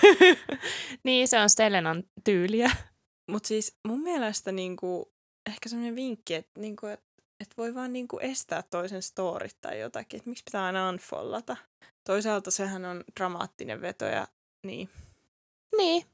niin, 1.04 1.28
se 1.28 1.38
on 1.38 1.50
Selenan 1.50 2.04
tyyliä. 2.24 2.70
Mutta 3.30 3.46
siis 3.46 3.76
mun 3.88 4.00
mielestä 4.00 4.52
niinku, 4.52 5.12
ehkä 5.48 5.68
semmoinen 5.68 5.96
vinkki, 5.96 6.34
että 6.34 6.60
niinku, 6.60 6.86
et, 6.86 7.00
et 7.40 7.56
voi 7.56 7.74
vaan 7.74 7.92
niinku 7.92 8.18
estää 8.18 8.62
toisen 8.62 9.02
storit 9.02 9.56
tai 9.60 9.80
jotakin, 9.80 10.18
että 10.18 10.30
miksi 10.30 10.44
pitää 10.44 10.64
aina 10.64 10.88
unfollata. 10.88 11.56
Toisaalta 12.04 12.50
sehän 12.50 12.84
on 12.84 13.04
dramaattinen 13.16 13.80
veto 13.80 14.04
ja 14.04 14.28
niin. 14.66 14.88
Niin. 15.76 16.04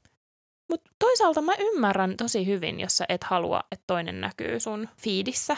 Mutta 0.71 0.91
toisaalta 0.99 1.43
mä 1.43 1.53
ymmärrän 1.59 2.17
tosi 2.17 2.47
hyvin, 2.47 2.81
jos 2.81 2.97
sä 2.97 3.05
et 3.09 3.25
halua, 3.25 3.61
että 3.73 3.85
toinen 3.87 4.21
näkyy 4.21 4.61
sun 4.61 4.89
feedissä. 4.97 5.57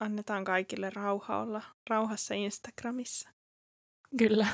Annetaan 0.00 0.44
kaikille 0.44 0.90
rauha 0.90 1.38
olla 1.38 1.62
rauhassa 1.90 2.34
Instagramissa. 2.34 3.28
Kyllä. 4.18 4.46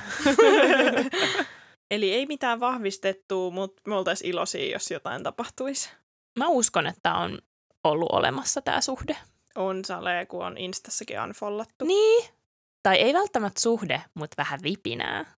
Eli 1.91 2.13
ei 2.13 2.27
mitään 2.27 2.61
vahvistettua, 2.61 3.51
mutta 3.51 3.83
me 3.87 3.95
oltaisiin 3.95 4.31
iloisia, 4.31 4.73
jos 4.73 4.91
jotain 4.91 5.23
tapahtuisi. 5.23 5.91
mä 6.39 6.49
uskon, 6.49 6.87
että 6.87 7.15
on 7.15 7.39
ollut 7.85 8.13
olemassa 8.13 8.63
tämä 8.63 8.81
suhde. 8.81 9.17
On 9.55 9.85
salee, 9.85 10.27
kun 10.27 10.47
on 10.47 10.59
Instassakin 10.59 11.21
unfollattu. 11.21 11.85
Niin. 11.85 12.29
Tai 12.83 12.97
ei 12.97 13.15
välttämättä 13.15 13.61
suhde, 13.61 14.03
mutta 14.15 14.35
vähän 14.39 14.61
vipinää. 14.63 15.35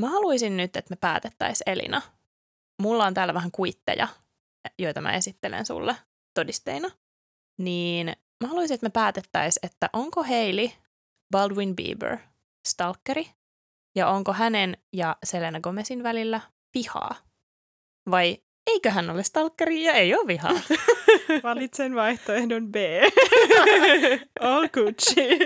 Mä 0.00 0.08
haluaisin 0.08 0.56
nyt, 0.56 0.76
että 0.76 0.92
me 0.92 0.96
päätettäisiin 0.96 1.70
Elina. 1.70 2.02
Mulla 2.82 3.06
on 3.06 3.14
täällä 3.14 3.34
vähän 3.34 3.50
kuitteja, 3.50 4.08
joita 4.78 5.00
mä 5.00 5.12
esittelen 5.12 5.66
sulle 5.66 5.96
todisteina. 6.34 6.90
Niin 7.58 8.06
mä 8.40 8.48
haluaisin, 8.48 8.74
että 8.74 8.86
me 8.86 8.90
päätettäisiin, 8.90 9.66
että 9.66 9.90
onko 9.92 10.22
Hailey 10.22 10.68
Baldwin 11.30 11.76
Bieber 11.76 12.18
stalkeri 12.68 13.30
ja 13.94 14.08
onko 14.08 14.32
hänen 14.32 14.76
ja 14.92 15.16
Selena 15.24 15.60
Gomezin 15.60 16.02
välillä 16.02 16.40
vihaa. 16.74 17.14
Vai 18.10 18.42
eikö 18.66 18.90
hän 18.90 19.10
ole 19.10 19.22
stalkeri 19.22 19.84
ja 19.84 19.92
ei 19.92 20.14
ole 20.14 20.26
vihaa? 20.26 20.60
Valitsen 21.42 21.94
vaihtoehdon 21.94 22.72
B. 22.72 22.76
All 24.40 24.68
Gucci. 24.68 25.38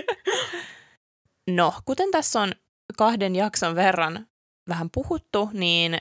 No, 1.49 1.73
kuten 1.85 2.11
tässä 2.11 2.41
on 2.41 2.51
kahden 2.97 3.35
jakson 3.35 3.75
verran 3.75 4.27
vähän 4.69 4.89
puhuttu, 4.93 5.49
niin 5.53 5.97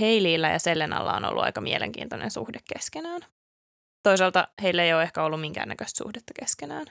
Heilillä 0.00 0.48
ja 0.48 0.58
Selenalla 0.58 1.16
on 1.16 1.24
ollut 1.24 1.42
aika 1.42 1.60
mielenkiintoinen 1.60 2.30
suhde 2.30 2.58
keskenään. 2.74 3.20
Toisaalta 4.02 4.48
heillä 4.62 4.82
ei 4.82 4.94
ole 4.94 5.02
ehkä 5.02 5.24
ollut 5.24 5.40
minkäännäköistä 5.40 5.98
suhdetta 5.98 6.32
keskenään. 6.40 6.86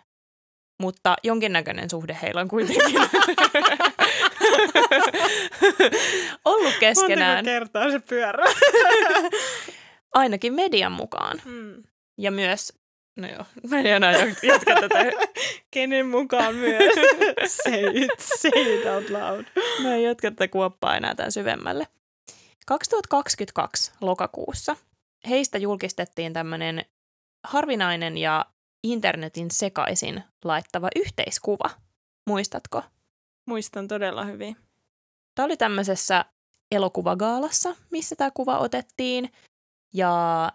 Mutta 0.81 1.15
jonkinnäköinen 1.23 1.89
suhde 1.89 2.17
heillä 2.21 2.41
on 2.41 2.47
kuitenkin 2.47 2.83
ollut 6.45 6.73
keskenään, 6.79 7.37
Montako 7.37 7.53
kertaa 7.53 7.91
se 7.91 7.99
pyörä? 7.99 8.43
ainakin 10.13 10.53
median 10.53 10.91
mukaan. 10.91 11.41
hmm. 11.45 11.83
Ja 12.17 12.31
myös, 12.31 12.73
no 13.15 13.27
joo, 13.27 13.45
mä 13.69 13.79
en 13.79 13.85
enää 13.85 14.11
jatka 14.43 14.75
tätä 14.81 15.03
Kenen 15.71 16.07
mukaan 16.07 16.55
myös? 16.55 16.93
say 17.47 17.83
it, 17.93 18.19
say 18.19 18.75
it 18.75 18.85
out 18.85 19.09
loud. 19.09 19.45
Mä 19.83 19.95
en 19.95 20.03
jatka 20.03 20.31
tätä 20.31 20.47
kuoppaa 20.47 20.97
enää 20.97 21.15
tämän 21.15 21.31
syvemmälle. 21.31 21.87
2022 22.65 23.91
lokakuussa 24.01 24.75
heistä 25.29 25.57
julkistettiin 25.57 26.33
tämmöinen 26.33 26.85
harvinainen 27.43 28.17
ja 28.17 28.45
internetin 28.83 29.51
sekaisin 29.51 30.23
laittava 30.43 30.89
yhteiskuva. 30.95 31.69
Muistatko? 32.27 32.83
Muistan 33.49 33.87
todella 33.87 34.25
hyvin. 34.25 34.57
Tämä 35.35 35.45
oli 35.45 35.57
tämmöisessä 35.57 36.25
elokuvagaalassa, 36.71 37.75
missä 37.91 38.15
tämä 38.15 38.31
kuva 38.33 38.57
otettiin. 38.57 39.31
Ja 39.93 40.51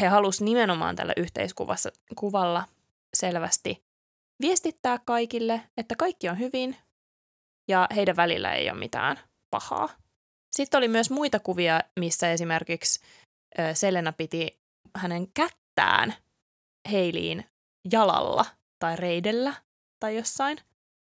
he 0.00 0.06
halusivat 0.06 0.44
nimenomaan 0.44 0.96
tällä 0.96 1.12
yhteiskuvassa 1.16 1.90
kuvalla 2.16 2.64
selvästi 3.16 3.84
viestittää 4.40 4.98
kaikille, 4.98 5.60
että 5.76 5.94
kaikki 5.98 6.28
on 6.28 6.38
hyvin 6.38 6.76
ja 7.68 7.88
heidän 7.94 8.16
välillä 8.16 8.54
ei 8.54 8.70
ole 8.70 8.78
mitään 8.78 9.18
pahaa. 9.50 9.88
Sitten 10.56 10.78
oli 10.78 10.88
myös 10.88 11.10
muita 11.10 11.40
kuvia, 11.40 11.80
missä 12.00 12.32
esimerkiksi 12.32 13.00
Selena 13.74 14.12
piti 14.12 14.60
hänen 14.96 15.32
kättään 15.32 16.14
Heiliin 16.90 17.44
jalalla 17.92 18.46
tai 18.78 18.96
reidellä 18.96 19.54
tai 20.00 20.16
jossain. 20.16 20.58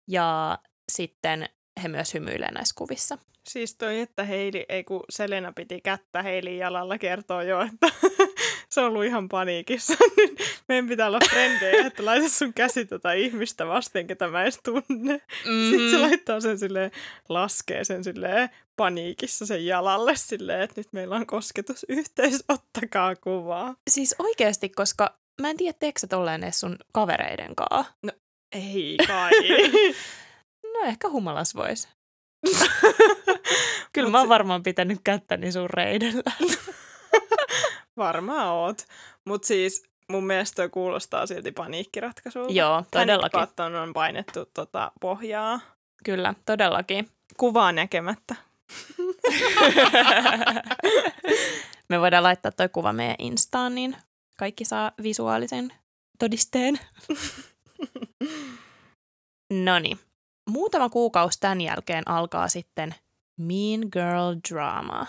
Ja 0.09 0.59
sitten 0.93 1.49
he 1.83 1.89
myös 1.89 2.15
hymyilee 2.15 2.51
näissä 2.51 2.75
kuvissa. 2.79 3.19
Siis 3.49 3.75
toi, 3.75 4.01
että 4.01 4.25
Heili, 4.25 4.67
ei 4.69 4.85
kun 4.85 5.05
Selena 5.11 5.53
piti 5.53 5.81
kättä 5.81 6.23
Heilin 6.23 6.59
jalalla, 6.59 6.99
kertoo 6.99 7.43
jo, 7.43 7.61
että 7.61 7.87
se 8.71 8.81
on 8.81 8.87
ollut 8.87 9.05
ihan 9.05 9.29
paniikissa. 9.29 9.95
Nyt 10.17 10.39
Meidän 10.69 10.89
pitää 10.89 11.07
olla 11.07 11.19
frendejä, 11.31 11.87
että 11.87 12.05
laita 12.05 12.29
sun 12.29 12.55
käsi 12.55 12.85
tota 12.85 13.13
ihmistä 13.13 13.67
vasten, 13.67 14.07
ketä 14.07 14.29
mä 14.29 14.43
edes 14.43 14.61
tunne. 14.65 15.17
Mm-hmm. 15.45 15.71
Sitten 15.71 15.91
se 15.91 15.99
laittaa 15.99 16.41
sen 16.41 16.59
silleen, 16.59 16.91
laskee 17.29 17.85
sen 17.85 18.05
silleen 18.05 18.51
paniikissa 18.77 19.47
sen 19.47 19.67
jalalle 19.67 20.17
silleen, 20.17 20.61
että 20.61 20.81
nyt 20.81 20.93
meillä 20.93 21.17
on 21.17 21.27
kosketusyhteys, 21.27 22.45
ottakaa 22.49 23.17
kuvaa. 23.17 23.75
Siis 23.91 24.15
oikeasti, 24.19 24.69
koska 24.69 25.19
mä 25.41 25.51
en 25.51 25.57
tiedä, 25.57 25.77
teekö 25.79 26.01
sä 26.01 26.07
tolleen 26.07 26.53
sun 26.53 26.77
kavereiden 26.93 27.55
kaa. 27.55 27.85
Ei 28.53 28.97
kai. 29.07 29.31
No 30.73 30.81
ehkä 30.87 31.09
humalas 31.09 31.55
vois. 31.55 31.89
Kyllä 33.93 34.07
Mut 34.07 34.13
mä 34.13 34.19
oon 34.19 34.27
se- 34.27 34.29
varmaan 34.29 34.63
pitänyt 34.63 35.01
kättäni 35.05 35.53
sun 35.53 35.71
reidellä. 35.71 36.33
Varmaan 37.97 38.47
oot. 38.49 38.87
Mutta 39.25 39.49
siis 39.49 39.83
mun 40.09 40.27
mielestä 40.27 40.57
toi 40.57 40.69
kuulostaa 40.69 41.27
silti 41.27 41.53
paniikkiratkaisulta. 41.53 42.53
Joo, 42.53 42.85
todellakin. 42.91 43.41
Panic 43.57 43.77
on 43.83 43.93
painettu 43.93 44.45
tota 44.55 44.93
pohjaa. 45.01 45.61
Kyllä, 46.05 46.35
todellakin. 46.47 47.09
Kuvaa 47.37 47.73
näkemättä. 47.73 48.35
Me 51.89 52.01
voidaan 52.01 52.23
laittaa 52.23 52.53
toi 52.53 52.69
kuva 52.69 52.93
meidän 52.93 53.17
Instaan, 53.19 53.75
niin 53.75 53.97
kaikki 54.39 54.65
saa 54.65 54.93
visuaalisen 55.03 55.73
todisteen. 56.19 56.81
Noni. 59.53 59.99
Muutama 60.51 60.89
kuukausi 60.89 61.41
tämän 61.41 61.61
jälkeen 61.61 62.09
alkaa 62.09 62.49
sitten 62.49 62.95
Mean 63.37 63.81
Girl 63.93 64.37
Drama. 64.51 65.07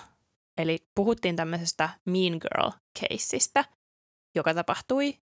Eli 0.58 0.78
puhuttiin 0.96 1.36
tämmöisestä 1.36 1.90
Mean 2.06 2.34
Girl-keissistä, 2.42 3.66
joka 4.36 4.54
tapahtui 4.54 5.18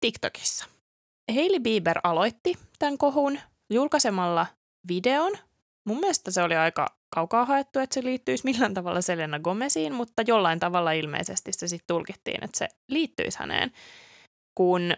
TikTokissa. 0.00 0.64
Hailey 1.34 1.60
Bieber 1.60 2.00
aloitti 2.04 2.58
tämän 2.78 2.98
kohun 2.98 3.38
julkaisemalla 3.70 4.46
videon. 4.88 5.32
Mun 5.84 6.00
mielestä 6.00 6.30
se 6.30 6.42
oli 6.42 6.56
aika 6.56 6.96
kaukaa 7.14 7.44
haettu, 7.44 7.78
että 7.78 7.94
se 7.94 8.04
liittyisi 8.04 8.44
millään 8.44 8.74
tavalla 8.74 9.00
Selena 9.00 9.38
Gomesiin, 9.38 9.94
mutta 9.94 10.22
jollain 10.26 10.60
tavalla 10.60 10.92
ilmeisesti 10.92 11.52
se 11.52 11.68
sitten 11.68 11.94
tulkittiin, 11.94 12.44
että 12.44 12.58
se 12.58 12.68
liittyisi 12.88 13.38
häneen. 13.38 13.72
Kun 14.54 14.94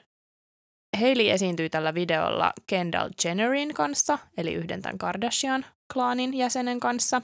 Hailey 1.00 1.30
esiintyi 1.30 1.70
tällä 1.70 1.94
videolla 1.94 2.52
Kendall 2.66 3.10
Jennerin 3.24 3.74
kanssa, 3.74 4.18
eli 4.36 4.54
yhden 4.54 4.82
tämän 4.82 4.98
Kardashian-klaanin 4.98 6.34
jäsenen 6.34 6.80
kanssa. 6.80 7.22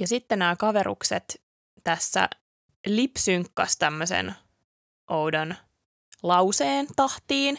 Ja 0.00 0.06
sitten 0.08 0.38
nämä 0.38 0.56
kaverukset 0.56 1.42
tässä 1.84 2.28
lipsynkkas 2.86 3.76
tämmöisen 3.76 4.34
oudon 5.10 5.54
lauseen 6.22 6.86
tahtiin 6.96 7.58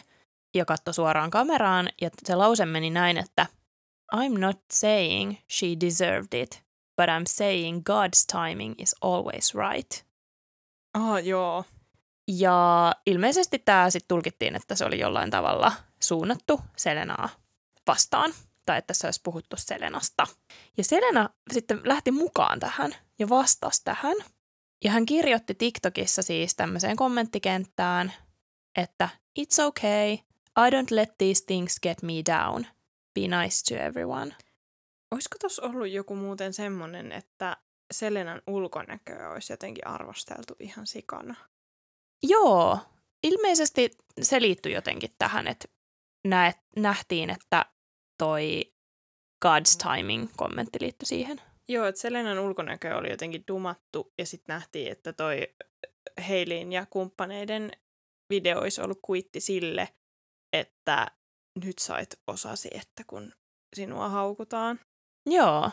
ja 0.54 0.64
katsoi 0.64 0.94
suoraan 0.94 1.30
kameraan. 1.30 1.88
Ja 2.00 2.10
se 2.24 2.34
lause 2.34 2.66
meni 2.66 2.90
näin, 2.90 3.18
että 3.18 3.46
I'm 4.16 4.38
not 4.38 4.58
saying 4.72 5.36
she 5.50 5.66
deserved 5.80 6.42
it, 6.42 6.62
but 6.96 7.06
I'm 7.06 7.26
saying 7.26 7.82
God's 7.90 8.26
timing 8.32 8.74
is 8.78 8.96
always 9.00 9.54
right. 9.54 10.04
Ah, 10.94 11.18
joo. 11.24 11.64
Ja 12.28 12.92
ilmeisesti 13.06 13.58
tämä 13.58 13.90
sitten 13.90 14.08
tulkittiin, 14.08 14.56
että 14.56 14.74
se 14.74 14.84
oli 14.84 14.98
jollain 14.98 15.30
tavalla 15.30 15.72
suunnattu 16.00 16.60
Selenaa 16.76 17.28
vastaan, 17.86 18.32
tai 18.66 18.78
että 18.78 18.94
se 18.94 19.06
olisi 19.06 19.20
puhuttu 19.22 19.56
Selenasta. 19.58 20.26
Ja 20.76 20.84
Selena 20.84 21.30
sitten 21.52 21.80
lähti 21.84 22.10
mukaan 22.10 22.60
tähän 22.60 22.94
ja 23.18 23.28
vastasi 23.28 23.84
tähän. 23.84 24.16
Ja 24.84 24.90
hän 24.90 25.06
kirjoitti 25.06 25.54
TikTokissa 25.54 26.22
siis 26.22 26.54
tämmöiseen 26.54 26.96
kommenttikenttään, 26.96 28.12
että 28.76 29.08
It's 29.40 29.64
okay, 29.64 30.12
I 30.58 30.70
don't 30.70 30.90
let 30.90 31.18
these 31.18 31.44
things 31.46 31.80
get 31.82 32.02
me 32.02 32.12
down. 32.12 32.66
Be 33.14 33.20
nice 33.20 33.74
to 33.74 33.82
everyone. 33.82 34.36
Olisiko 35.10 35.36
tuossa 35.40 35.62
ollut 35.62 35.88
joku 35.88 36.16
muuten 36.16 36.52
semmoinen, 36.52 37.12
että 37.12 37.56
Selenan 37.92 38.42
ulkonäköä 38.46 39.30
olisi 39.30 39.52
jotenkin 39.52 39.86
arvosteltu 39.86 40.56
ihan 40.58 40.86
sikana? 40.86 41.34
Joo, 42.28 42.78
ilmeisesti 43.22 43.90
se 44.22 44.40
liittyy 44.42 44.72
jotenkin 44.72 45.10
tähän, 45.18 45.46
että 45.46 45.68
näet, 46.26 46.56
nähtiin, 46.76 47.30
että 47.30 47.66
toi 48.18 48.72
God's 49.44 49.76
timing-kommentti 49.82 50.78
liittyi 50.80 51.06
siihen. 51.06 51.40
Joo, 51.68 51.86
että 51.86 52.00
Selenan 52.00 52.38
ulkonäkö 52.38 52.96
oli 52.96 53.10
jotenkin 53.10 53.44
dumattu 53.48 54.12
ja 54.18 54.26
sitten 54.26 54.54
nähtiin, 54.54 54.92
että 54.92 55.12
toi 55.12 55.54
Heilin 56.28 56.72
ja 56.72 56.86
kumppaneiden 56.90 57.72
video 58.30 58.60
olisi 58.60 58.80
ollut 58.80 58.98
kuitti 59.02 59.40
sille, 59.40 59.88
että 60.52 61.06
nyt 61.64 61.78
sait 61.78 62.20
osasi, 62.26 62.68
että 62.72 63.02
kun 63.06 63.32
sinua 63.76 64.08
haukutaan. 64.08 64.80
Joo. 65.26 65.70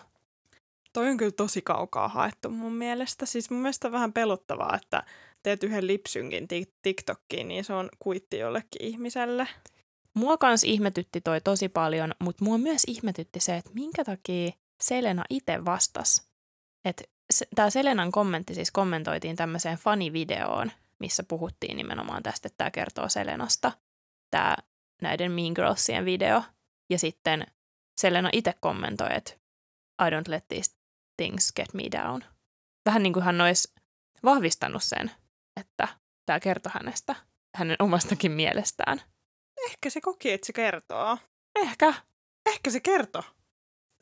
Toi 0.94 1.10
on 1.10 1.18
kyllä 1.18 1.32
tosi 1.32 1.62
kaukaa 1.62 2.08
haettu 2.08 2.50
mun 2.50 2.74
mielestä. 2.74 3.26
Siis 3.26 3.50
mun 3.50 3.62
mielestä 3.62 3.88
on 3.88 3.92
vähän 3.92 4.14
pelottavaa, 4.14 4.76
että 4.76 5.04
teet 5.44 5.64
yhden 5.64 5.88
lipsynkin 5.88 6.48
TikTokkiin, 6.82 7.48
niin 7.48 7.64
se 7.64 7.74
on 7.74 7.90
kuitti 8.00 8.38
jollekin 8.38 8.86
ihmiselle. 8.86 9.48
Mua 10.14 10.38
kans 10.38 10.64
ihmetytti 10.64 11.22
toi 11.22 11.42
tosi 11.42 11.70
paljon, 11.70 12.12
mutta 12.20 12.46
mua 12.46 12.58
myös 12.58 12.82
ihmetytti 12.88 13.40
se, 13.40 13.58
että 13.58 13.72
minkä 13.74 14.04
takia 14.04 14.52
Selena 14.82 15.24
itse 15.30 15.66
vastasi. 15.66 16.24
Että 16.86 17.04
tämä 17.56 17.70
Selenan 17.70 18.12
kommentti 18.12 18.56
siis 18.56 18.72
kommentoitiin 18.72 19.36
tämmöiseen 19.36 19.78
fanivideoon, 19.78 20.72
missä 21.00 21.24
puhuttiin 21.24 21.78
nimenomaan 21.78 22.24
tästä, 22.24 22.48
että 22.48 22.58
tämä 22.58 22.72
kertoo 22.72 23.10
Selenasta, 23.10 23.72
tämä 24.32 24.56
näiden 25.02 25.32
Mean 25.32 25.54
Girlsien 25.56 26.06
video. 26.06 26.44
Ja 26.90 27.00
sitten 27.00 27.48
Selena 28.02 28.30
itse 28.34 28.54
kommentoi, 28.60 29.08
että 29.12 29.34
I 30.02 30.10
don't 30.10 30.30
let 30.30 30.48
these 30.48 30.72
things 31.18 31.54
get 31.54 31.74
me 31.74 31.84
down. 31.92 32.24
Vähän 32.86 33.04
niin 33.04 33.14
kuin 33.14 33.24
hän 33.24 33.42
olisi 33.42 33.74
vahvistanut 34.24 34.84
sen, 34.84 35.12
että 35.62 35.88
tämä 36.26 36.40
kertoo 36.40 36.72
hänestä, 36.76 37.16
hänen 37.56 37.76
omastakin 37.80 38.32
mielestään. 38.32 39.02
Ehkä 39.66 39.90
se 39.90 40.02
koki, 40.02 40.32
että 40.32 40.48
se 40.48 40.54
kertoo. 40.54 41.18
Ehkä. 41.56 41.94
Ehkä 42.46 42.70
se 42.70 42.80
kertoo. 42.80 43.24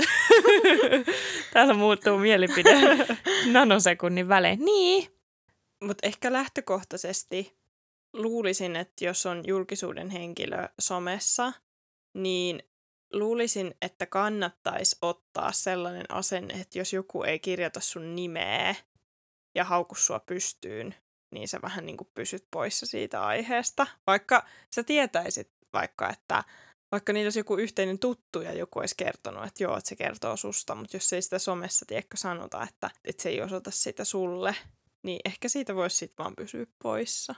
Täällä 1.54 1.74
muuttuu 1.74 2.18
mielipide 2.18 2.70
nanosekunnin 3.52 4.28
välein. 4.28 4.66
Niin. 4.66 5.20
Mutta 5.84 6.08
ehkä 6.08 6.34
lähtökohtaisesti 6.34 7.58
luulisin, 8.14 8.76
että 8.76 9.06
jos 9.06 9.26
on 9.26 9.44
julkisuuden 9.48 10.10
henkilö 10.10 10.68
somessa, 10.80 11.54
niin 12.14 12.64
luulisin, 13.14 13.76
että 13.82 14.06
kannattaisi 14.06 14.98
ottaa 15.02 15.52
sellainen 15.52 16.06
asenne, 16.10 16.54
että 16.54 16.80
jos 16.80 16.94
joku 16.94 17.24
ei 17.24 17.40
kirjoita 17.40 17.80
sun 17.80 18.16
nimeä 18.16 18.76
ja 19.56 19.64
hauku 19.64 19.96
sua 19.96 20.20
pystyyn, 20.20 20.96
niin 21.32 21.48
sä 21.48 21.60
vähän 21.62 21.86
niin 21.86 21.98
kuin 21.98 22.10
pysyt 22.16 22.48
poissa 22.52 22.86
siitä 22.86 23.26
aiheesta. 23.26 23.88
Vaikka 24.08 24.46
sä 24.76 24.84
tietäisit 24.84 25.52
vaikka, 25.74 26.10
että 26.10 26.44
vaikka 26.92 27.14
niillä 27.14 27.26
olisi 27.26 27.40
joku 27.40 27.56
yhteinen 27.56 28.00
tuttu 28.00 28.42
ja 28.42 28.54
joku 28.54 28.80
olisi 28.80 28.96
kertonut, 28.98 29.46
että 29.46 29.64
joo, 29.64 29.78
että 29.78 29.90
se 29.90 29.96
kertoo 29.96 30.38
susta, 30.38 30.76
mutta 30.76 30.98
jos 30.98 31.14
ei 31.14 31.22
sitä 31.22 31.40
somessa 31.40 31.86
tiedäkö 31.86 32.18
sanota, 32.18 32.64
että, 32.64 32.90
että 33.06 33.24
se 33.24 33.30
ei 33.30 33.42
osoita 33.42 33.72
sitä 33.72 34.04
sulle, 34.04 34.56
niin 35.04 35.20
ehkä 35.26 35.50
siitä 35.50 35.76
voisi 35.76 35.96
sitten 35.96 36.24
vaan 36.24 36.36
pysyä 36.36 36.66
poissa. 36.84 37.36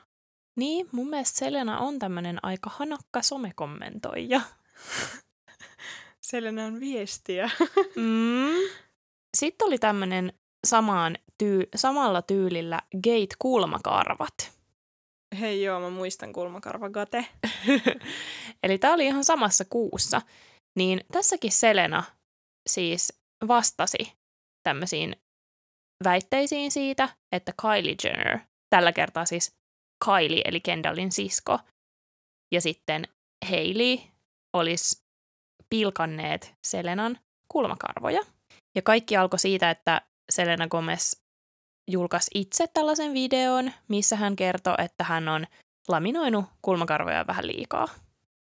Niin, 0.55 0.89
mun 0.91 1.09
mielestä 1.09 1.39
Selena 1.39 1.79
on 1.79 1.99
tämmöinen 1.99 2.39
aika 2.43 2.69
hanakka 2.69 3.21
somekommentoija. 3.21 4.41
Selena 6.21 6.65
on 6.65 6.79
viestiä. 6.79 7.49
mm. 7.95 8.55
Sitten 9.37 9.67
oli 9.67 9.77
tämmöinen 9.77 10.33
samaan 10.67 11.17
tyy- 11.43 11.67
samalla 11.75 12.21
tyylillä 12.21 12.81
Gate-kulmakarvat. 13.03 14.51
Hei 15.39 15.63
joo, 15.63 15.79
mä 15.79 15.89
muistan 15.89 16.33
Gate. 16.91 17.25
Eli 18.63 18.77
tämä 18.77 18.93
oli 18.93 19.05
ihan 19.05 19.23
samassa 19.23 19.65
kuussa. 19.65 20.21
Niin 20.77 21.01
tässäkin 21.11 21.51
Selena 21.51 22.03
siis 22.69 23.21
vastasi 23.47 24.13
tämmöisiin 24.63 25.15
väitteisiin 26.03 26.71
siitä, 26.71 27.09
että 27.35 27.53
Kylie 27.61 27.95
Jenner, 28.03 28.39
tällä 28.69 28.91
kertaa 28.91 29.25
siis 29.25 29.51
Kylie 30.05 30.41
eli 30.45 30.59
Kendallin 30.59 31.11
sisko, 31.11 31.59
ja 32.53 32.61
sitten 32.61 33.07
Hailey 33.49 33.97
olisi 34.53 35.03
pilkanneet 35.69 36.53
Selenan 36.67 37.19
kulmakarvoja. 37.51 38.21
Ja 38.75 38.81
kaikki 38.81 39.17
alkoi 39.17 39.39
siitä, 39.39 39.69
että 39.69 40.01
Selena 40.31 40.67
Gomez 40.67 41.13
julkaisi 41.91 42.31
itse 42.33 42.67
tällaisen 42.67 43.13
videon, 43.13 43.71
missä 43.87 44.15
hän 44.15 44.35
kertoi, 44.35 44.75
että 44.77 45.03
hän 45.03 45.27
on 45.27 45.47
laminoinut 45.87 46.45
kulmakarvoja 46.61 47.27
vähän 47.27 47.47
liikaa. 47.47 47.87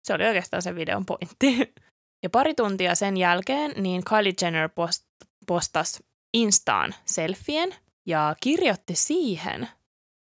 Se 0.04 0.14
oli 0.14 0.26
oikeastaan 0.26 0.62
se 0.62 0.76
videon 0.76 1.06
pointti. 1.06 1.58
Ja 2.24 2.30
pari 2.30 2.54
tuntia 2.54 2.96
sen 2.96 3.18
jälkeen 3.18 3.74
niin 3.84 4.04
Kylie 4.04 4.34
Jenner 4.42 4.70
post- 4.70 5.28
postasi 5.48 6.06
Instaan 6.34 6.96
selfien 7.06 7.76
ja 8.06 8.36
kirjoitti 8.42 8.96
siihen, 8.96 9.68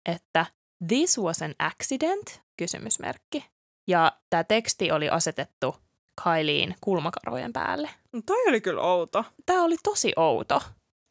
että 0.08 0.46
this 0.88 1.18
was 1.18 1.42
an 1.42 1.54
accident, 1.58 2.40
kysymysmerkki. 2.56 3.44
Ja 3.88 4.12
tämä 4.30 4.44
teksti 4.44 4.90
oli 4.90 5.08
asetettu 5.08 5.76
Kylien 6.24 6.74
kulmakarvojen 6.80 7.52
päälle. 7.52 7.90
No 8.12 8.20
toi 8.26 8.48
oli 8.48 8.60
kyllä 8.60 8.82
outo. 8.82 9.24
Tämä 9.46 9.62
oli 9.62 9.76
tosi 9.82 10.12
outo. 10.16 10.62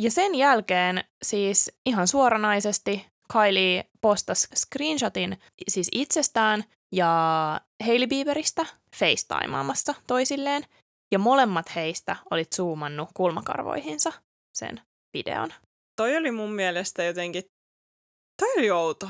Ja 0.01 0.11
sen 0.11 0.35
jälkeen 0.35 1.03
siis 1.23 1.71
ihan 1.85 2.07
suoranaisesti 2.07 3.05
Kylie 3.33 3.83
postasi 4.01 4.47
screenshotin 4.55 5.37
siis 5.67 5.89
itsestään 5.91 6.63
ja 6.91 7.07
Hailey 7.85 8.07
Bieberistä 8.07 8.65
FaceTimeamassa 8.95 9.93
toisilleen. 10.07 10.63
Ja 11.11 11.19
molemmat 11.19 11.75
heistä 11.75 12.15
olit 12.31 12.53
zoomannut 12.53 13.09
kulmakarvoihinsa 13.13 14.13
sen 14.53 14.81
videon. 15.13 15.53
Toi 15.95 16.17
oli 16.17 16.31
mun 16.31 16.51
mielestä 16.51 17.03
jotenkin, 17.03 17.43
toi 18.41 18.53
oli 18.57 18.71
outo. 18.71 19.09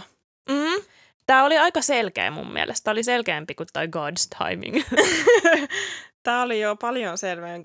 Mm. 0.49 0.83
Tämä 1.25 1.43
oli 1.43 1.57
aika 1.57 1.81
selkeä 1.81 2.31
mun 2.31 2.53
mielestä. 2.53 2.83
Tämä 2.83 2.91
oli 2.91 3.03
selkeämpi 3.03 3.55
kuin 3.55 3.67
toi 3.73 3.85
God's 3.87 4.37
timing. 4.37 4.83
Tämä 6.23 6.41
oli 6.41 6.61
jo 6.61 6.75
paljon 6.75 7.17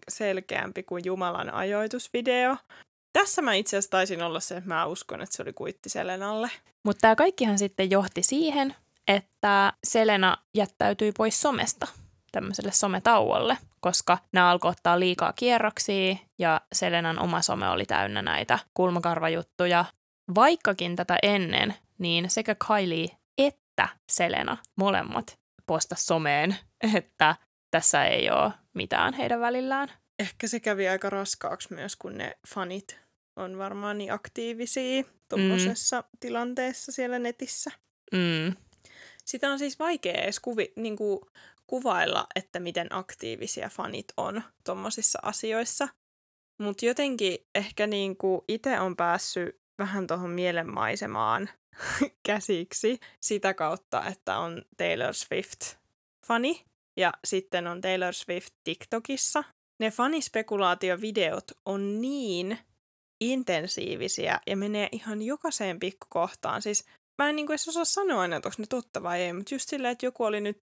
selkeämpi 0.09 0.83
kuin 0.83 1.03
Jumalan 1.05 1.55
ajoitusvideo. 1.55 2.57
Tässä 3.13 3.43
mä 3.43 3.55
itse 3.55 3.77
asiassa 3.77 3.91
taisin 3.91 4.23
olla 4.23 4.41
se, 4.41 4.57
että 4.57 4.69
mä 4.69 4.87
uskon, 4.87 5.23
että 5.23 5.37
se 5.37 5.43
oli 5.43 5.53
kuitti 5.53 5.89
Selenalle. 5.89 6.51
Mutta 6.85 7.01
tämä 7.01 7.17
kaikkihan 7.17 7.59
sitten 7.59 7.91
johti 7.91 8.23
siihen, 8.23 8.75
että 9.09 9.73
Selena 9.85 10.37
jättäytyi 10.55 11.13
pois 11.13 11.43
somesta. 11.43 11.87
tämmöiselle 12.33 12.73
sometauolle, 12.73 13.59
koska 13.81 14.19
nämä 14.33 14.51
alkoi 14.51 14.71
ottaa 14.71 15.01
liikaa 15.01 15.33
kierroksia 15.33 16.17
ja 16.39 16.61
Selenan 16.73 17.19
oma 17.19 17.43
some 17.43 17.69
oli 17.69 17.87
täynnä 17.87 18.23
näitä 18.23 18.59
kulmakarvajuttuja. 18.75 19.85
Vaikkakin 20.35 20.97
tätä 20.97 21.17
ennen, 21.23 21.75
niin 21.99 22.31
sekä 22.31 22.57
Kylie 22.67 23.09
että 23.39 23.89
Selena 24.13 24.57
molemmat 24.77 25.39
postas 25.67 26.07
someen, 26.07 26.57
että 26.97 27.37
tässä 27.71 28.05
ei 28.05 28.31
ole 28.31 28.53
mitään 28.75 29.15
heidän 29.15 29.41
välillään. 29.41 29.89
Ehkä 30.21 30.49
se 30.49 30.61
kävi 30.61 30.89
aika 30.89 31.11
raskaaksi 31.11 31.75
myös, 31.75 31.97
kun 31.97 32.19
ne 32.19 32.39
fanit 32.49 33.01
on 33.37 33.59
varmaan 33.59 33.99
niin 33.99 34.13
aktiivisia 34.13 35.05
tuommoisessa 35.29 36.01
mm. 36.01 36.09
tilanteessa 36.21 36.93
siellä 36.93 37.19
netissä. 37.19 37.71
Mm. 38.13 38.57
Sitä 39.25 39.51
on 39.51 39.59
siis 39.59 39.79
vaikea 39.79 40.23
edes 40.23 40.41
kuvi, 40.41 40.73
niin 40.77 40.97
kuin, 40.97 41.21
kuvailla, 41.67 42.27
että 42.35 42.61
miten 42.61 42.87
aktiivisia 42.91 43.69
fanit 43.69 44.07
on 44.17 44.43
tuommoisissa 44.65 45.19
asioissa. 45.23 45.89
Mutta 46.59 46.87
jotenkin 46.87 47.39
ehkä 47.55 47.87
niin 47.87 48.17
itse 48.49 48.81
on 48.81 48.97
päässyt 48.97 49.61
vähän 49.79 50.07
tuohon 50.07 50.31
mielenmaisemaan 50.31 51.51
käsiksi 52.27 53.01
sitä 53.21 53.55
kautta, 53.55 54.07
että 54.07 54.39
on 54.39 54.63
Taylor 54.77 55.15
Swift-fani 55.15 56.65
ja 56.97 57.13
sitten 57.25 57.67
on 57.67 57.81
Taylor 57.81 58.15
Swift 58.15 58.55
TikTokissa. 58.65 59.45
Ne 59.81 59.91
fanispekulaatiovideot 59.91 61.45
on 61.67 62.01
niin 62.01 62.59
intensiivisiä 63.21 64.41
ja 64.47 64.57
menee 64.57 64.89
ihan 64.93 65.23
jokaiseen 65.23 65.81
pikkukohtaan. 65.81 66.63
Siis 66.63 66.85
mä 67.23 67.29
en 67.29 67.37
niin 67.37 67.51
edes 67.51 67.69
osaa 67.69 67.85
sanoa 67.85 68.21
aina, 68.21 68.37
että 68.37 68.49
onko 68.49 68.57
ne 68.59 68.67
totta 68.67 69.03
vai 69.03 69.23
ei, 69.23 69.33
mutta 69.33 69.55
just 69.55 69.69
silleen, 69.69 69.93
että 69.93 70.07
joku 70.07 70.25
oli 70.25 70.41
nyt, 70.41 70.63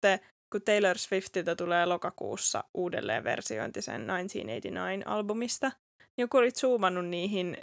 kun 0.52 0.62
Taylor 0.62 0.98
Swiftiltä 0.98 1.56
tulee 1.56 1.86
lokakuussa 1.86 2.64
uudelleen 2.74 3.24
versiointi 3.24 3.82
sen 3.82 4.06
1989-albumista, 4.06 5.70
niin 6.00 6.24
joku 6.24 6.36
oli 6.36 6.50
zoomannut 6.50 7.06
niihin 7.06 7.56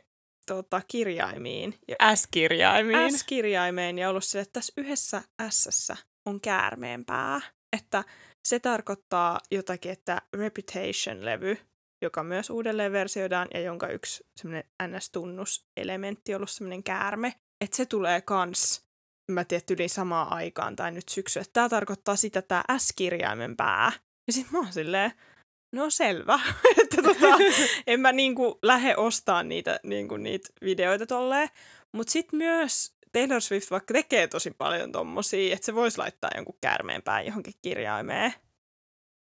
tota, 0.46 0.82
kirjaimiin. 0.88 1.76
S-kirjaimiin. 2.16 3.18
S-kirjaimeen 3.18 4.00
ja 4.00 4.10
ollut 4.10 4.24
sille, 4.24 4.42
että 4.42 4.54
tässä 4.54 4.74
yhdessä 4.78 5.22
s 5.50 5.92
on 6.26 6.42
käärmeen 6.42 7.06
pää. 7.06 7.42
Että 7.78 8.04
se 8.46 8.60
tarkoittaa 8.60 9.40
jotakin, 9.52 9.92
että 9.92 10.22
Reputation-levy, 10.34 11.58
joka 12.02 12.24
myös 12.24 12.50
uudelleen 12.50 12.92
versioidaan 12.92 13.48
ja 13.54 13.60
jonka 13.60 13.88
yksi 13.88 14.24
semmoinen 14.36 14.64
NS-tunnuselementti 14.84 16.34
on 16.34 16.36
ollut 16.36 16.50
semmoinen 16.50 16.84
käärme, 16.84 17.34
että 17.62 17.78
se 17.78 17.86
tulee 17.86 18.22
kans, 18.22 18.86
mä 19.32 19.44
tiedän, 19.44 19.66
yli 19.72 19.90
samaan 19.90 20.34
aikaan 20.34 20.76
tai 20.76 20.92
nyt 20.92 21.10
syksyllä. 21.10 21.46
Tämä 21.54 21.70
tarkoittaa 21.70 22.16
sitä, 22.16 22.40
että 22.40 22.64
tämä 22.66 22.80
S-kirjaimen 22.80 23.58
pää. 23.58 23.92
Ja 24.28 24.34
sitten 24.34 24.54
mä 24.54 24.60
oon 24.60 24.74
silleen, 24.74 25.12
no 25.76 25.90
selvä, 25.90 26.40
että 26.82 27.02
tota, 27.02 27.28
en 27.88 28.00
mä 28.00 28.12
niinku 28.12 28.60
lähde 28.62 28.96
ostaa 28.96 29.44
niitä, 29.44 29.80
niinku 29.84 30.18
niitä 30.18 30.50
videoita 30.62 31.06
tolleen. 31.06 31.50
Mutta 31.92 32.12
sitten 32.12 32.38
myös 32.38 32.93
Taylor 33.14 33.42
Swift 33.42 33.72
vaikka 33.72 33.94
tekee 33.94 34.28
tosi 34.28 34.52
paljon 34.52 34.92
tommosia, 34.92 35.54
että 35.54 35.66
se 35.66 35.76
voisi 35.76 35.98
laittaa 35.98 36.30
jonkun 36.36 36.58
käärmeen 36.62 37.02
pään 37.02 37.26
johonkin 37.26 37.54
kirjaimeen 37.62 38.34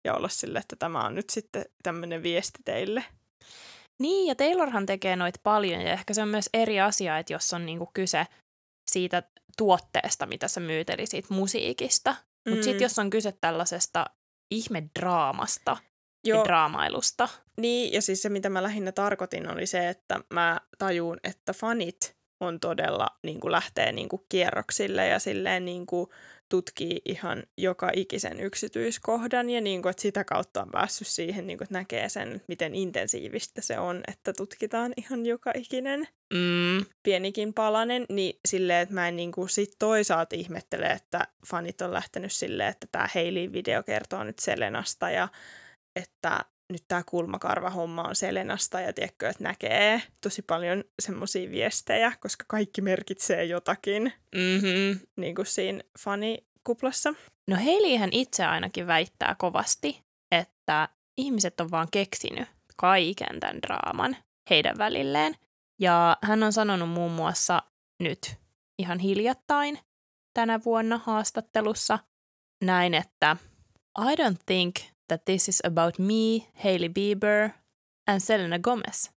ja 0.06 0.16
olla 0.16 0.30
sille, 0.30 0.60
että 0.60 0.76
tämä 0.76 1.06
on 1.06 1.16
nyt 1.16 1.30
sitten 1.30 1.66
tämmöinen 1.84 2.24
viesti 2.24 2.60
teille. 2.66 3.06
Niin, 4.00 4.28
ja 4.28 4.36
Taylorhan 4.36 4.86
tekee 4.86 5.16
noit 5.16 5.36
paljon, 5.44 5.82
ja 5.82 5.94
ehkä 5.94 6.14
se 6.14 6.22
on 6.22 6.28
myös 6.28 6.50
eri 6.54 6.82
asia, 6.82 7.18
että 7.18 7.34
jos 7.34 7.54
on 7.54 7.66
niinku 7.66 7.90
kyse 7.94 8.28
siitä 8.92 9.24
tuotteesta, 9.58 10.26
mitä 10.26 10.48
sä 10.48 10.60
myyt, 10.60 10.90
eli 10.90 11.06
siitä 11.06 11.34
musiikista. 11.34 12.16
Mm. 12.46 12.50
Mutta 12.50 12.64
sitten 12.64 12.86
jos 12.86 13.00
on 13.00 13.10
kyse 13.10 13.34
tällaisesta 13.42 14.06
ihmedraamasta 14.52 15.78
Joo. 16.24 16.40
ja 16.40 16.46
draamailusta. 16.46 17.30
Niin, 17.58 17.94
ja 17.94 18.02
siis 18.02 18.22
se, 18.22 18.30
mitä 18.30 18.50
mä 18.50 18.64
lähinnä 18.64 18.92
tarkoitin, 18.92 19.52
oli 19.52 19.66
se, 19.66 19.90
että 19.90 20.20
mä 20.34 20.62
tajuun, 20.78 21.18
että 21.24 21.54
fanit 21.54 22.16
on 22.44 22.60
todella, 22.60 23.08
niin 23.24 23.40
kuin 23.40 23.52
lähtee 23.52 23.92
niin 23.92 24.10
kuin 24.10 24.22
kierroksille 24.30 25.08
ja 25.08 25.20
silleen 25.20 25.66
niin 25.66 25.86
kuin 25.86 26.10
tutkii 26.50 27.02
ihan 27.06 27.44
joka 27.58 27.92
ikisen 27.96 28.40
yksityiskohdan 28.40 29.50
ja 29.50 29.62
niin 29.62 29.82
kuin, 29.82 29.90
että 29.90 30.02
sitä 30.02 30.24
kautta 30.24 30.62
on 30.62 30.72
päässyt 30.72 31.08
siihen, 31.08 31.48
niin 31.48 31.58
kuin, 31.58 31.66
että 31.66 31.78
näkee 31.78 32.10
sen, 32.10 32.42
miten 32.48 32.76
intensiivistä 32.76 33.62
se 33.62 33.80
on, 33.80 34.02
että 34.08 34.34
tutkitaan 34.34 34.94
ihan 34.98 35.26
joka 35.26 35.52
ikinen 35.56 36.08
mm. 36.34 36.86
pienikin 37.04 37.54
palanen, 37.54 38.06
niin 38.10 38.40
silleen, 38.48 38.80
että 38.80 38.96
mä 38.96 39.08
en 39.08 39.16
niin 39.16 39.32
kuin, 39.32 39.50
sit 39.50 39.76
toisaalta 39.80 40.36
ihmettele, 40.36 40.86
että 40.86 41.28
fanit 41.48 41.82
on 41.82 41.94
lähtenyt 41.94 42.32
silleen, 42.32 42.70
että 42.70 42.88
tämä 42.92 43.08
Hailey-video 43.16 43.84
kertoo 43.86 44.24
nyt 44.24 44.40
Selenasta 44.40 45.10
ja 45.10 45.28
että 45.96 46.46
nyt 46.70 46.84
tämä 46.88 47.04
kulmakarva-homma 47.06 48.04
on 48.04 48.16
Selenasta 48.16 48.80
ja 48.80 48.94
tiedätkö, 48.94 49.30
että 49.30 49.44
näkee 49.44 50.02
tosi 50.22 50.42
paljon 50.42 50.84
semmoisia 51.02 51.52
viestejä, 51.52 52.14
koska 52.20 52.46
kaikki 52.48 52.82
merkitsee 52.82 53.46
jotakin 53.46 54.14
mm-hmm. 54.36 55.00
niin 55.16 55.36
kuin 55.36 55.46
siinä 55.46 55.82
fanikuplassa. 56.00 57.14
No 57.48 57.58
Heilihän 57.64 58.10
itse 58.14 58.46
ainakin 58.46 58.88
väittää 58.88 59.36
kovasti, 59.38 60.04
että 60.32 60.90
ihmiset 61.18 61.60
on 61.60 61.72
vaan 61.72 61.88
keksinyt 61.92 62.50
kaiken 62.78 63.40
tämän 63.40 63.62
draaman 63.62 64.18
heidän 64.50 64.78
välilleen. 64.78 65.36
Ja 65.80 66.18
hän 66.22 66.44
on 66.44 66.54
sanonut 66.54 66.90
muun 66.90 67.12
muassa 67.12 67.64
nyt 68.00 68.36
ihan 68.80 69.00
hiljattain 69.00 69.80
tänä 70.34 70.60
vuonna 70.66 70.98
haastattelussa 70.98 72.00
näin, 72.64 72.94
että 72.94 73.38
I 74.00 74.16
don't 74.16 74.38
think 74.46 74.76
that 75.14 75.28
this 75.28 75.48
is 75.48 75.62
about 75.64 76.00
me, 76.00 76.48
Hailey 76.56 76.90
Bieber, 76.90 77.54
and 78.08 78.20
Selena 78.20 78.58
Gomez. 78.58 79.12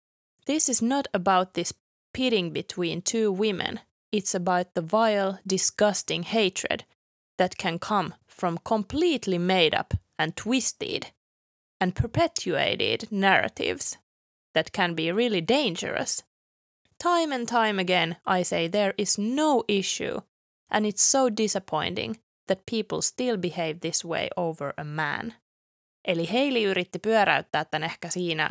This 0.46 0.68
is 0.68 0.82
not 0.82 1.08
about 1.14 1.54
this 1.54 1.74
pitting 2.14 2.52
between 2.52 3.02
two 3.02 3.32
women. 3.32 3.80
It's 4.12 4.36
about 4.36 4.74
the 4.74 4.82
vile, 4.82 5.40
disgusting 5.48 6.24
hatred 6.24 6.84
that 7.38 7.58
can 7.58 7.80
come 7.80 8.14
from 8.28 8.58
completely 8.66 9.38
made 9.38 9.74
up 9.74 9.94
and 10.20 10.36
twisted 10.36 11.12
and 11.80 11.96
perpetuated 11.96 13.10
narratives 13.10 13.98
that 14.54 14.74
can 14.74 14.96
be 14.96 15.14
really 15.14 15.40
dangerous. 15.40 16.24
Time 17.00 17.32
and 17.32 17.48
time 17.48 17.80
again, 17.80 18.18
I 18.26 18.44
say 18.44 18.68
there 18.68 18.94
is 18.98 19.18
no 19.18 19.64
issue, 19.70 20.20
and 20.70 20.86
it's 20.86 21.02
so 21.02 21.30
disappointing 21.30 22.18
that 22.48 22.66
people 22.66 23.02
still 23.02 23.38
behave 23.38 23.80
this 23.80 24.04
way 24.04 24.30
over 24.36 24.74
a 24.78 24.84
man. 24.84 25.36
Eli 26.08 26.32
Heili 26.32 26.64
yritti 26.64 27.00
pyöräyttää 27.00 27.66
tämän 27.66 27.84
ehkä 27.84 28.10
siinä 28.10 28.50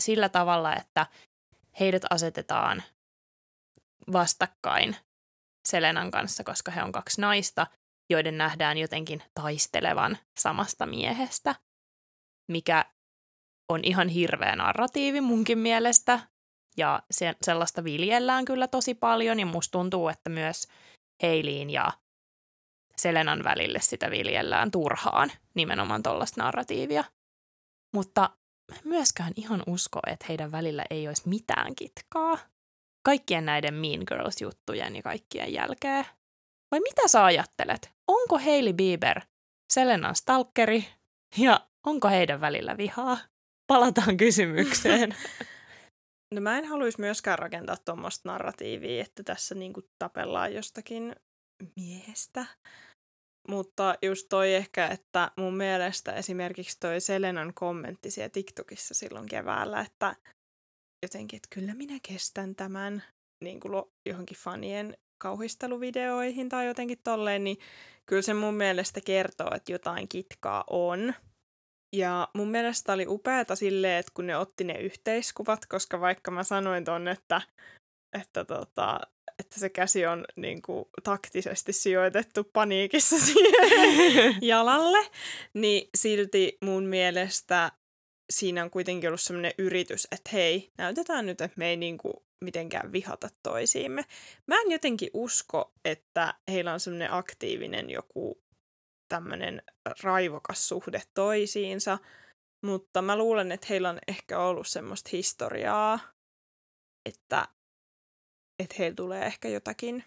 sillä 0.00 0.28
tavalla, 0.28 0.76
että 0.76 1.06
heidät 1.80 2.02
asetetaan 2.10 2.82
vastakkain 4.12 4.96
Selenan 5.68 6.10
kanssa, 6.10 6.44
koska 6.44 6.70
he 6.70 6.82
on 6.82 6.92
kaksi 6.92 7.20
naista, 7.20 7.66
joiden 8.10 8.38
nähdään 8.38 8.78
jotenkin 8.78 9.22
taistelevan 9.34 10.18
samasta 10.38 10.86
miehestä, 10.86 11.54
mikä 12.50 12.84
on 13.68 13.80
ihan 13.84 14.08
hirveä 14.08 14.56
narratiivi 14.56 15.20
munkin 15.20 15.58
mielestä. 15.58 16.20
Ja 16.76 17.02
se, 17.10 17.34
sellaista 17.42 17.84
viljellään 17.84 18.44
kyllä 18.44 18.68
tosi 18.68 18.94
paljon, 18.94 19.40
ja 19.40 19.46
musta 19.46 19.72
tuntuu, 19.72 20.08
että 20.08 20.30
myös 20.30 20.68
Heiliin 21.22 21.70
ja 21.70 21.92
Selenan 22.96 23.44
välille 23.44 23.78
sitä 23.80 24.10
viljellään 24.10 24.70
turhaan, 24.70 25.32
nimenomaan 25.54 26.02
tuollaista 26.02 26.42
narratiivia. 26.42 27.04
Mutta 27.94 28.30
myöskään 28.84 29.32
ihan 29.36 29.62
usko, 29.66 30.00
että 30.06 30.26
heidän 30.28 30.52
välillä 30.52 30.84
ei 30.90 31.08
olisi 31.08 31.28
mitään 31.28 31.74
kitkaa. 31.74 32.38
Kaikkien 33.04 33.44
näiden 33.44 33.74
Mean 33.74 34.02
Girls-juttujen 34.08 34.96
ja 34.96 35.02
kaikkien 35.02 35.52
jälkeen. 35.52 36.04
Vai 36.70 36.80
mitä 36.80 37.08
sä 37.08 37.24
ajattelet? 37.24 37.90
Onko 38.08 38.38
Hailey 38.38 38.72
Bieber 38.72 39.20
Selenan 39.72 40.14
stalkeri 40.14 40.88
ja 41.38 41.66
onko 41.86 42.08
heidän 42.08 42.40
välillä 42.40 42.76
vihaa? 42.76 43.18
Palataan 43.66 44.16
kysymykseen. 44.16 45.14
No 46.32 46.40
mä 46.40 46.58
en 46.58 46.64
haluaisi 46.64 47.00
myöskään 47.00 47.38
rakentaa 47.38 47.76
tuommoista 47.76 48.28
narratiivia, 48.28 49.02
että 49.02 49.22
tässä 49.22 49.54
niinku 49.54 49.82
tapellaan 49.98 50.54
jostakin 50.54 51.16
miehestä. 51.76 52.46
Mutta 53.48 53.94
just 54.02 54.26
toi 54.28 54.54
ehkä, 54.54 54.86
että 54.86 55.30
mun 55.36 55.56
mielestä 55.56 56.12
esimerkiksi 56.12 56.80
toi 56.80 57.00
Selenan 57.00 57.54
kommentti 57.54 58.10
siellä 58.10 58.28
TikTokissa 58.28 58.94
silloin 58.94 59.28
keväällä, 59.28 59.80
että 59.80 60.16
jotenkin, 61.02 61.36
että 61.36 61.48
kyllä 61.54 61.74
minä 61.74 61.98
kestän 62.08 62.54
tämän 62.54 63.02
niin 63.44 63.60
kuin 63.60 63.84
johonkin 64.06 64.36
fanien 64.36 64.96
kauhisteluvideoihin 65.22 66.48
tai 66.48 66.66
jotenkin 66.66 66.98
tolleen, 67.04 67.44
niin 67.44 67.56
kyllä 68.06 68.22
se 68.22 68.34
mun 68.34 68.54
mielestä 68.54 69.00
kertoo, 69.00 69.54
että 69.54 69.72
jotain 69.72 70.08
kitkaa 70.08 70.64
on. 70.70 71.14
Ja 71.96 72.28
mun 72.34 72.48
mielestä 72.48 72.92
oli 72.92 73.06
upeata 73.08 73.56
silleen, 73.56 74.00
että 74.00 74.12
kun 74.14 74.26
ne 74.26 74.36
otti 74.36 74.64
ne 74.64 74.74
yhteiskuvat, 74.80 75.66
koska 75.66 76.00
vaikka 76.00 76.30
mä 76.30 76.42
sanoin 76.42 76.84
ton, 76.84 77.08
että 77.08 77.40
että, 78.20 78.44
tota, 78.44 79.00
että 79.38 79.60
se 79.60 79.68
käsi 79.68 80.06
on 80.06 80.24
niin 80.36 80.62
kuin, 80.62 80.84
taktisesti 81.02 81.72
sijoitettu 81.72 82.44
paniikissa 82.52 83.18
siihen 83.26 84.36
jalalle, 84.42 85.10
niin 85.54 85.88
silti 85.96 86.58
mun 86.60 86.84
mielestä 86.84 87.72
siinä 88.32 88.62
on 88.62 88.70
kuitenkin 88.70 89.08
ollut 89.08 89.20
sellainen 89.20 89.54
yritys, 89.58 90.08
että 90.12 90.30
hei, 90.32 90.72
näytetään 90.78 91.26
nyt, 91.26 91.40
että 91.40 91.58
me 91.58 91.68
ei 91.68 91.76
niin 91.76 91.98
kuin, 91.98 92.14
mitenkään 92.44 92.92
vihata 92.92 93.28
toisiimme. 93.42 94.04
Mä 94.46 94.60
en 94.60 94.70
jotenkin 94.70 95.10
usko, 95.14 95.72
että 95.84 96.34
heillä 96.48 96.72
on 96.72 96.80
semmoinen 96.80 97.12
aktiivinen 97.12 97.90
joku 97.90 98.42
tämmöinen 99.08 99.62
raivokas 100.02 100.68
suhde 100.68 101.02
toisiinsa, 101.14 101.98
mutta 102.64 103.02
mä 103.02 103.16
luulen, 103.16 103.52
että 103.52 103.66
heillä 103.70 103.90
on 103.90 103.98
ehkä 104.08 104.38
ollut 104.38 104.66
semmoista 104.66 105.10
historiaa, 105.12 105.98
että, 107.06 107.48
että 108.58 108.74
heillä 108.78 108.94
tulee 108.94 109.26
ehkä 109.26 109.48
jotakin, 109.48 110.04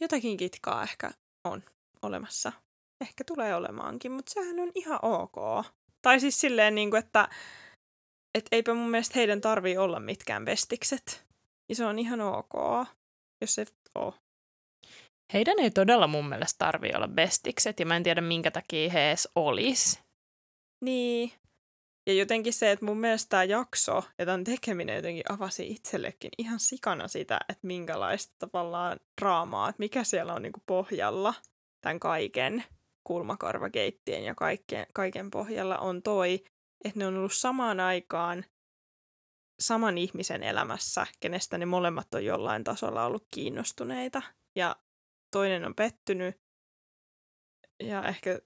jotakin 0.00 0.36
kitkaa 0.36 0.82
ehkä 0.82 1.10
on 1.44 1.62
olemassa. 2.02 2.52
Ehkä 3.00 3.24
tulee 3.24 3.54
olemaankin, 3.54 4.12
mutta 4.12 4.32
sehän 4.32 4.60
on 4.60 4.72
ihan 4.74 4.98
ok. 5.02 5.66
Tai 6.02 6.20
siis 6.20 6.40
silleen, 6.40 6.74
niin 6.74 6.90
kuin, 6.90 6.98
että 6.98 7.28
et 8.38 8.48
eipä 8.52 8.74
mun 8.74 8.90
mielestä 8.90 9.12
heidän 9.16 9.40
tarvii 9.40 9.78
olla 9.78 10.00
mitkään 10.00 10.44
bestikset. 10.44 11.26
Ja 11.68 11.76
se 11.76 11.84
on 11.84 11.98
ihan 11.98 12.20
ok, 12.20 12.86
jos 13.40 13.54
se 13.54 13.66
oo. 13.94 14.14
Heidän 15.32 15.58
ei 15.58 15.70
todella 15.70 16.06
mun 16.06 16.28
mielestä 16.28 16.58
tarvii 16.58 16.92
olla 16.96 17.08
bestikset, 17.08 17.80
ja 17.80 17.86
mä 17.86 17.96
en 17.96 18.02
tiedä 18.02 18.20
minkä 18.20 18.50
takia 18.50 18.90
he 18.90 19.08
edes 19.08 19.28
olis. 19.34 20.00
Niin. 20.84 21.32
Ja 22.06 22.12
jotenkin 22.12 22.52
se, 22.52 22.70
että 22.70 22.84
mun 22.84 23.00
mielestä 23.00 23.28
tämä 23.28 23.44
jakso 23.44 24.02
ja 24.18 24.26
tämän 24.26 24.44
tekeminen 24.44 24.96
jotenkin 24.96 25.32
avasi 25.32 25.70
itsellekin 25.70 26.30
ihan 26.38 26.60
sikana 26.60 27.08
sitä, 27.08 27.40
että 27.48 27.66
minkälaista 27.66 28.34
tavallaan 28.38 29.00
draamaa, 29.20 29.68
että 29.68 29.80
mikä 29.80 30.04
siellä 30.04 30.34
on 30.34 30.42
niinku 30.42 30.62
pohjalla 30.66 31.34
tämän 31.80 32.00
kaiken 32.00 32.64
kulmakarvakeittien 33.06 34.24
ja 34.24 34.34
kaiken, 34.34 34.86
kaiken 34.94 35.30
pohjalla 35.30 35.78
on 35.78 36.02
toi, 36.02 36.44
että 36.84 36.98
ne 36.98 37.06
on 37.06 37.16
ollut 37.16 37.32
samaan 37.32 37.80
aikaan 37.80 38.44
saman 39.60 39.98
ihmisen 39.98 40.42
elämässä, 40.42 41.06
kenestä 41.20 41.58
ne 41.58 41.66
molemmat 41.66 42.14
on 42.14 42.24
jollain 42.24 42.64
tasolla 42.64 43.06
ollut 43.06 43.28
kiinnostuneita. 43.30 44.22
Ja 44.56 44.76
toinen 45.32 45.64
on 45.64 45.74
pettynyt. 45.74 46.36
Ja 47.82 48.04
ehkä 48.04 48.38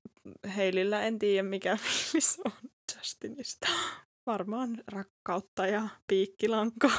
Heilillä 0.57 1.03
en 1.03 1.19
tiedä, 1.19 1.49
mikä 1.49 1.77
fiilis 1.83 2.41
on 2.45 2.70
Justinista. 2.97 3.69
Varmaan 4.27 4.83
rakkautta 4.87 5.67
ja 5.67 5.89
piikkilanka. 6.07 6.91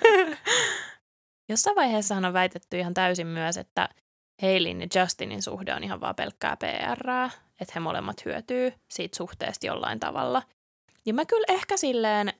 Jossain 1.48 1.76
vaiheessa 1.76 2.16
on 2.16 2.32
väitetty 2.32 2.78
ihan 2.78 2.94
täysin 2.94 3.26
myös, 3.26 3.56
että 3.56 3.88
Heilin 4.42 4.80
ja 4.80 4.86
Justinin 5.00 5.42
suhde 5.42 5.74
on 5.74 5.84
ihan 5.84 6.00
vaan 6.00 6.14
pelkkää 6.14 6.56
PR, 6.56 7.08
että 7.60 7.72
he 7.74 7.80
molemmat 7.80 8.24
hyötyy 8.24 8.72
siitä 8.90 9.16
suhteesta 9.16 9.66
jollain 9.66 10.00
tavalla. 10.00 10.42
Ja 11.06 11.14
mä 11.14 11.24
kyllä 11.24 11.46
ehkä 11.48 11.76
silleen, 11.76 12.32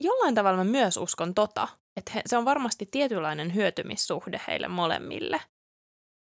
jollain 0.00 0.34
tavalla 0.34 0.56
mä 0.58 0.64
myös 0.64 0.96
uskon 0.96 1.34
tota, 1.34 1.68
että 1.96 2.12
he, 2.14 2.22
se 2.26 2.36
on 2.36 2.44
varmasti 2.44 2.86
tietynlainen 2.90 3.54
hyötymissuhde 3.54 4.40
heille 4.46 4.68
molemmille. 4.68 5.40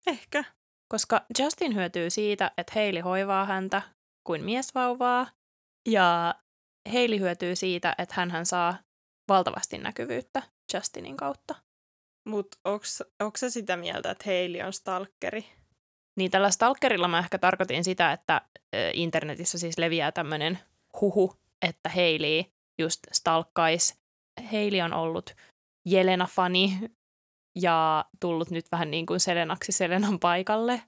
Ehkä. 0.08 0.44
Koska 0.88 1.26
Justin 1.40 1.76
hyötyy 1.76 2.10
siitä, 2.10 2.52
että 2.58 2.74
Heili 2.76 3.00
hoivaa 3.00 3.46
häntä 3.46 3.82
kuin 4.24 4.44
miesvauvaa, 4.44 5.28
ja 5.88 6.36
Heili 6.94 7.20
hyötyy 7.20 7.56
siitä, 7.56 7.96
että 7.98 8.16
hän 8.18 8.46
saa 8.46 8.78
valtavasti 9.28 9.78
näkyvyyttä 9.78 10.44
Justinin 10.74 11.18
kautta. 11.18 11.56
Mutta 12.28 12.58
onko 13.20 13.38
se 13.38 13.50
sitä 13.50 13.78
mieltä, 13.78 14.12
että 14.12 14.24
Heili 14.28 14.62
on 14.62 14.74
stalkeri? 14.74 15.46
Niin 16.18 16.32
tällä 16.32 16.52
stalkerilla 16.52 17.08
mä 17.08 17.20
ehkä 17.20 17.38
tarkoitin 17.38 17.84
sitä, 17.84 18.12
että 18.12 18.42
internetissä 18.94 19.60
siis 19.60 19.78
leviää 19.78 20.12
tämmöinen 20.12 20.60
huhu, 21.02 21.36
että 21.62 21.90
Heili 21.90 22.54
just 22.80 23.00
stalkkais. 23.12 24.00
Heili 24.52 24.82
on 24.82 24.94
ollut 24.94 25.36
Jelena-fani 25.86 26.80
ja 27.56 28.06
tullut 28.20 28.52
nyt 28.52 28.66
vähän 28.72 28.92
niin 28.92 29.06
kuin 29.06 29.20
Selenaksi 29.20 29.72
Selenan 29.72 30.20
paikalle. 30.20 30.82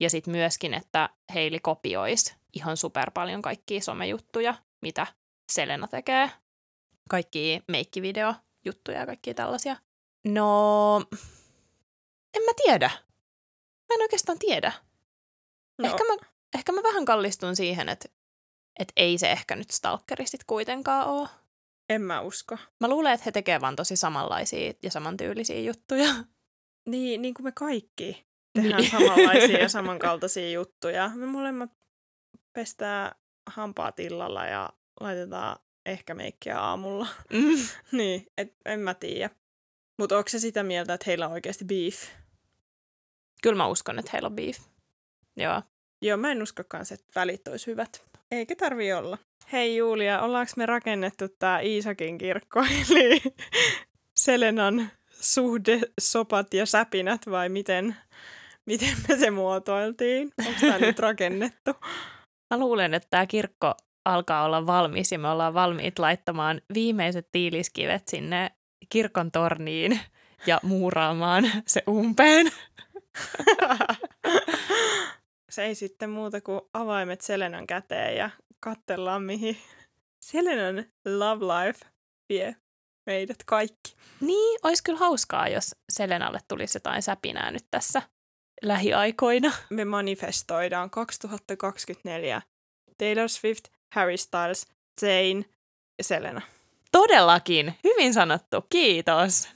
Ja 0.00 0.10
sitten 0.10 0.32
myöskin, 0.32 0.74
että 0.74 1.08
Heili 1.34 1.58
kopioisi 1.58 2.39
ihan 2.52 2.76
super 2.76 3.10
paljon 3.10 3.42
kaikkia 3.42 3.80
somejuttuja, 3.80 4.54
mitä 4.82 5.06
Selena 5.52 5.88
tekee. 5.88 6.30
Kaikki 7.08 7.62
meikkivideo-juttuja 7.68 8.98
ja 8.98 9.06
kaikkia 9.06 9.34
tällaisia. 9.34 9.76
No, 10.24 10.96
en 12.34 12.42
mä 12.42 12.52
tiedä. 12.64 12.90
Mä 13.88 13.94
en 13.94 14.02
oikeastaan 14.02 14.38
tiedä. 14.38 14.72
No. 15.78 15.88
Ehkä, 15.88 16.04
mä, 16.04 16.16
ehkä 16.54 16.72
mä 16.72 16.82
vähän 16.82 17.04
kallistun 17.04 17.56
siihen, 17.56 17.88
että, 17.88 18.08
että 18.78 18.92
ei 18.96 19.18
se 19.18 19.30
ehkä 19.30 19.56
nyt 19.56 19.70
stalkeri 19.70 20.26
sit 20.26 20.44
kuitenkaan 20.44 21.06
ole. 21.06 21.28
En 21.88 22.02
mä 22.02 22.20
usko. 22.20 22.58
Mä 22.80 22.88
luulen, 22.88 23.12
että 23.12 23.24
he 23.24 23.32
tekevät 23.32 23.62
vaan 23.62 23.76
tosi 23.76 23.96
samanlaisia 23.96 24.72
ja 24.82 24.90
samantyylisiä 24.90 25.60
juttuja. 25.60 26.14
Niin, 26.86 27.22
niin 27.22 27.34
kuin 27.34 27.44
me 27.44 27.52
kaikki 27.52 28.26
tehdään 28.54 28.80
niin. 28.80 28.90
samanlaisia 28.90 29.58
ja 29.58 29.68
samankaltaisia 29.68 30.50
juttuja. 30.50 31.10
Me 31.14 31.26
molemmat 31.26 31.70
pestää 32.52 33.14
hampaat 33.46 34.00
illalla 34.00 34.46
ja 34.46 34.70
laitetaan 35.00 35.56
ehkä 35.86 36.14
meikkiä 36.14 36.60
aamulla. 36.60 37.06
Mm. 37.32 37.66
niin, 37.98 38.26
et 38.38 38.56
en 38.64 38.80
mä 38.80 38.94
tiedä. 38.94 39.30
Mutta 39.98 40.16
onko 40.16 40.28
se 40.28 40.38
sitä 40.38 40.62
mieltä, 40.62 40.94
että 40.94 41.04
heillä 41.06 41.26
on 41.26 41.32
oikeasti 41.32 41.64
beef? 41.64 42.04
Kyllä 43.42 43.56
mä 43.56 43.66
uskon, 43.66 43.98
että 43.98 44.10
heillä 44.12 44.26
on 44.26 44.36
beef. 44.36 44.58
Joo. 45.36 45.62
Joo, 46.02 46.16
mä 46.16 46.30
en 46.30 46.42
usko 46.42 46.62
kanssa, 46.68 46.94
että 46.94 47.06
välit 47.14 47.48
olisi 47.48 47.66
hyvät. 47.66 48.04
Eikä 48.30 48.56
tarvi 48.56 48.92
olla. 48.92 49.18
Hei 49.52 49.76
Julia, 49.76 50.20
ollaanko 50.20 50.52
me 50.56 50.66
rakennettu 50.66 51.28
tää 51.28 51.60
Iisakin 51.60 52.18
kirkko, 52.18 52.60
eli 52.90 53.22
Selenan 54.16 54.90
suhde, 55.10 55.80
sopat 56.00 56.54
ja 56.54 56.66
säpinät 56.66 57.20
vai 57.30 57.48
miten, 57.48 57.96
miten 58.66 58.96
me 59.08 59.16
se 59.16 59.30
muotoiltiin? 59.30 60.32
Onko 60.38 60.60
tämä 60.60 60.78
nyt 60.78 60.98
rakennettu? 61.08 61.70
Mä 62.50 62.58
luulen, 62.58 62.94
että 62.94 63.06
tämä 63.10 63.26
kirkko 63.26 63.74
alkaa 64.04 64.44
olla 64.44 64.66
valmis 64.66 65.12
ja 65.12 65.18
me 65.18 65.28
ollaan 65.28 65.54
valmiit 65.54 65.98
laittamaan 65.98 66.60
viimeiset 66.74 67.28
tiiliskivet 67.32 68.08
sinne 68.08 68.50
kirkon 68.88 69.30
torniin 69.30 70.00
ja 70.46 70.60
muuraamaan 70.62 71.44
se 71.66 71.82
umpeen. 71.88 72.52
se 75.50 75.64
ei 75.64 75.74
sitten 75.74 76.10
muuta 76.10 76.40
kuin 76.40 76.60
avaimet 76.74 77.20
Selenan 77.20 77.66
käteen 77.66 78.16
ja 78.16 78.30
katsellaan 78.60 79.22
mihin 79.22 79.56
Selenan 80.20 80.84
love 81.04 81.44
life 81.44 81.86
vie 82.28 82.56
meidät 83.06 83.44
kaikki. 83.46 83.96
Niin, 84.20 84.58
olisi 84.62 84.82
kyllä 84.82 84.98
hauskaa, 84.98 85.48
jos 85.48 85.76
Selenalle 85.92 86.38
tulisi 86.48 86.76
jotain 86.76 87.02
säpinää 87.02 87.50
nyt 87.50 87.64
tässä 87.70 88.02
lähiaikoina. 88.62 89.52
Me 89.70 89.84
manifestoidaan 89.84 90.90
2024 90.90 92.42
Taylor 92.98 93.28
Swift, 93.28 93.64
Harry 93.94 94.16
Styles, 94.16 94.66
Zayn 95.00 95.44
ja 95.98 96.04
Selena. 96.04 96.40
Todellakin. 96.92 97.74
Hyvin 97.84 98.14
sanottu. 98.14 98.66
Kiitos. 98.68 99.48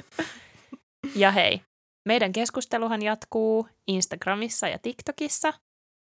ja 1.22 1.30
hei, 1.30 1.60
meidän 2.08 2.32
keskusteluhan 2.32 3.02
jatkuu 3.02 3.68
Instagramissa 3.88 4.68
ja 4.68 4.78
TikTokissa 4.78 5.52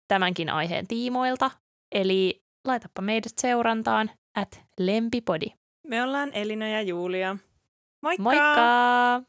tämänkin 0.08 0.50
aiheen 0.50 0.86
tiimoilta. 0.86 1.50
Eli 1.94 2.42
laitapa 2.66 3.02
meidät 3.02 3.32
seurantaan 3.40 4.10
at 4.36 4.60
lempipodi. 4.78 5.46
Me 5.86 6.02
ollaan 6.02 6.30
Elina 6.32 6.68
ja 6.68 6.82
Julia. 6.82 7.36
Moikka! 8.02 8.22
Moikka! 8.22 9.22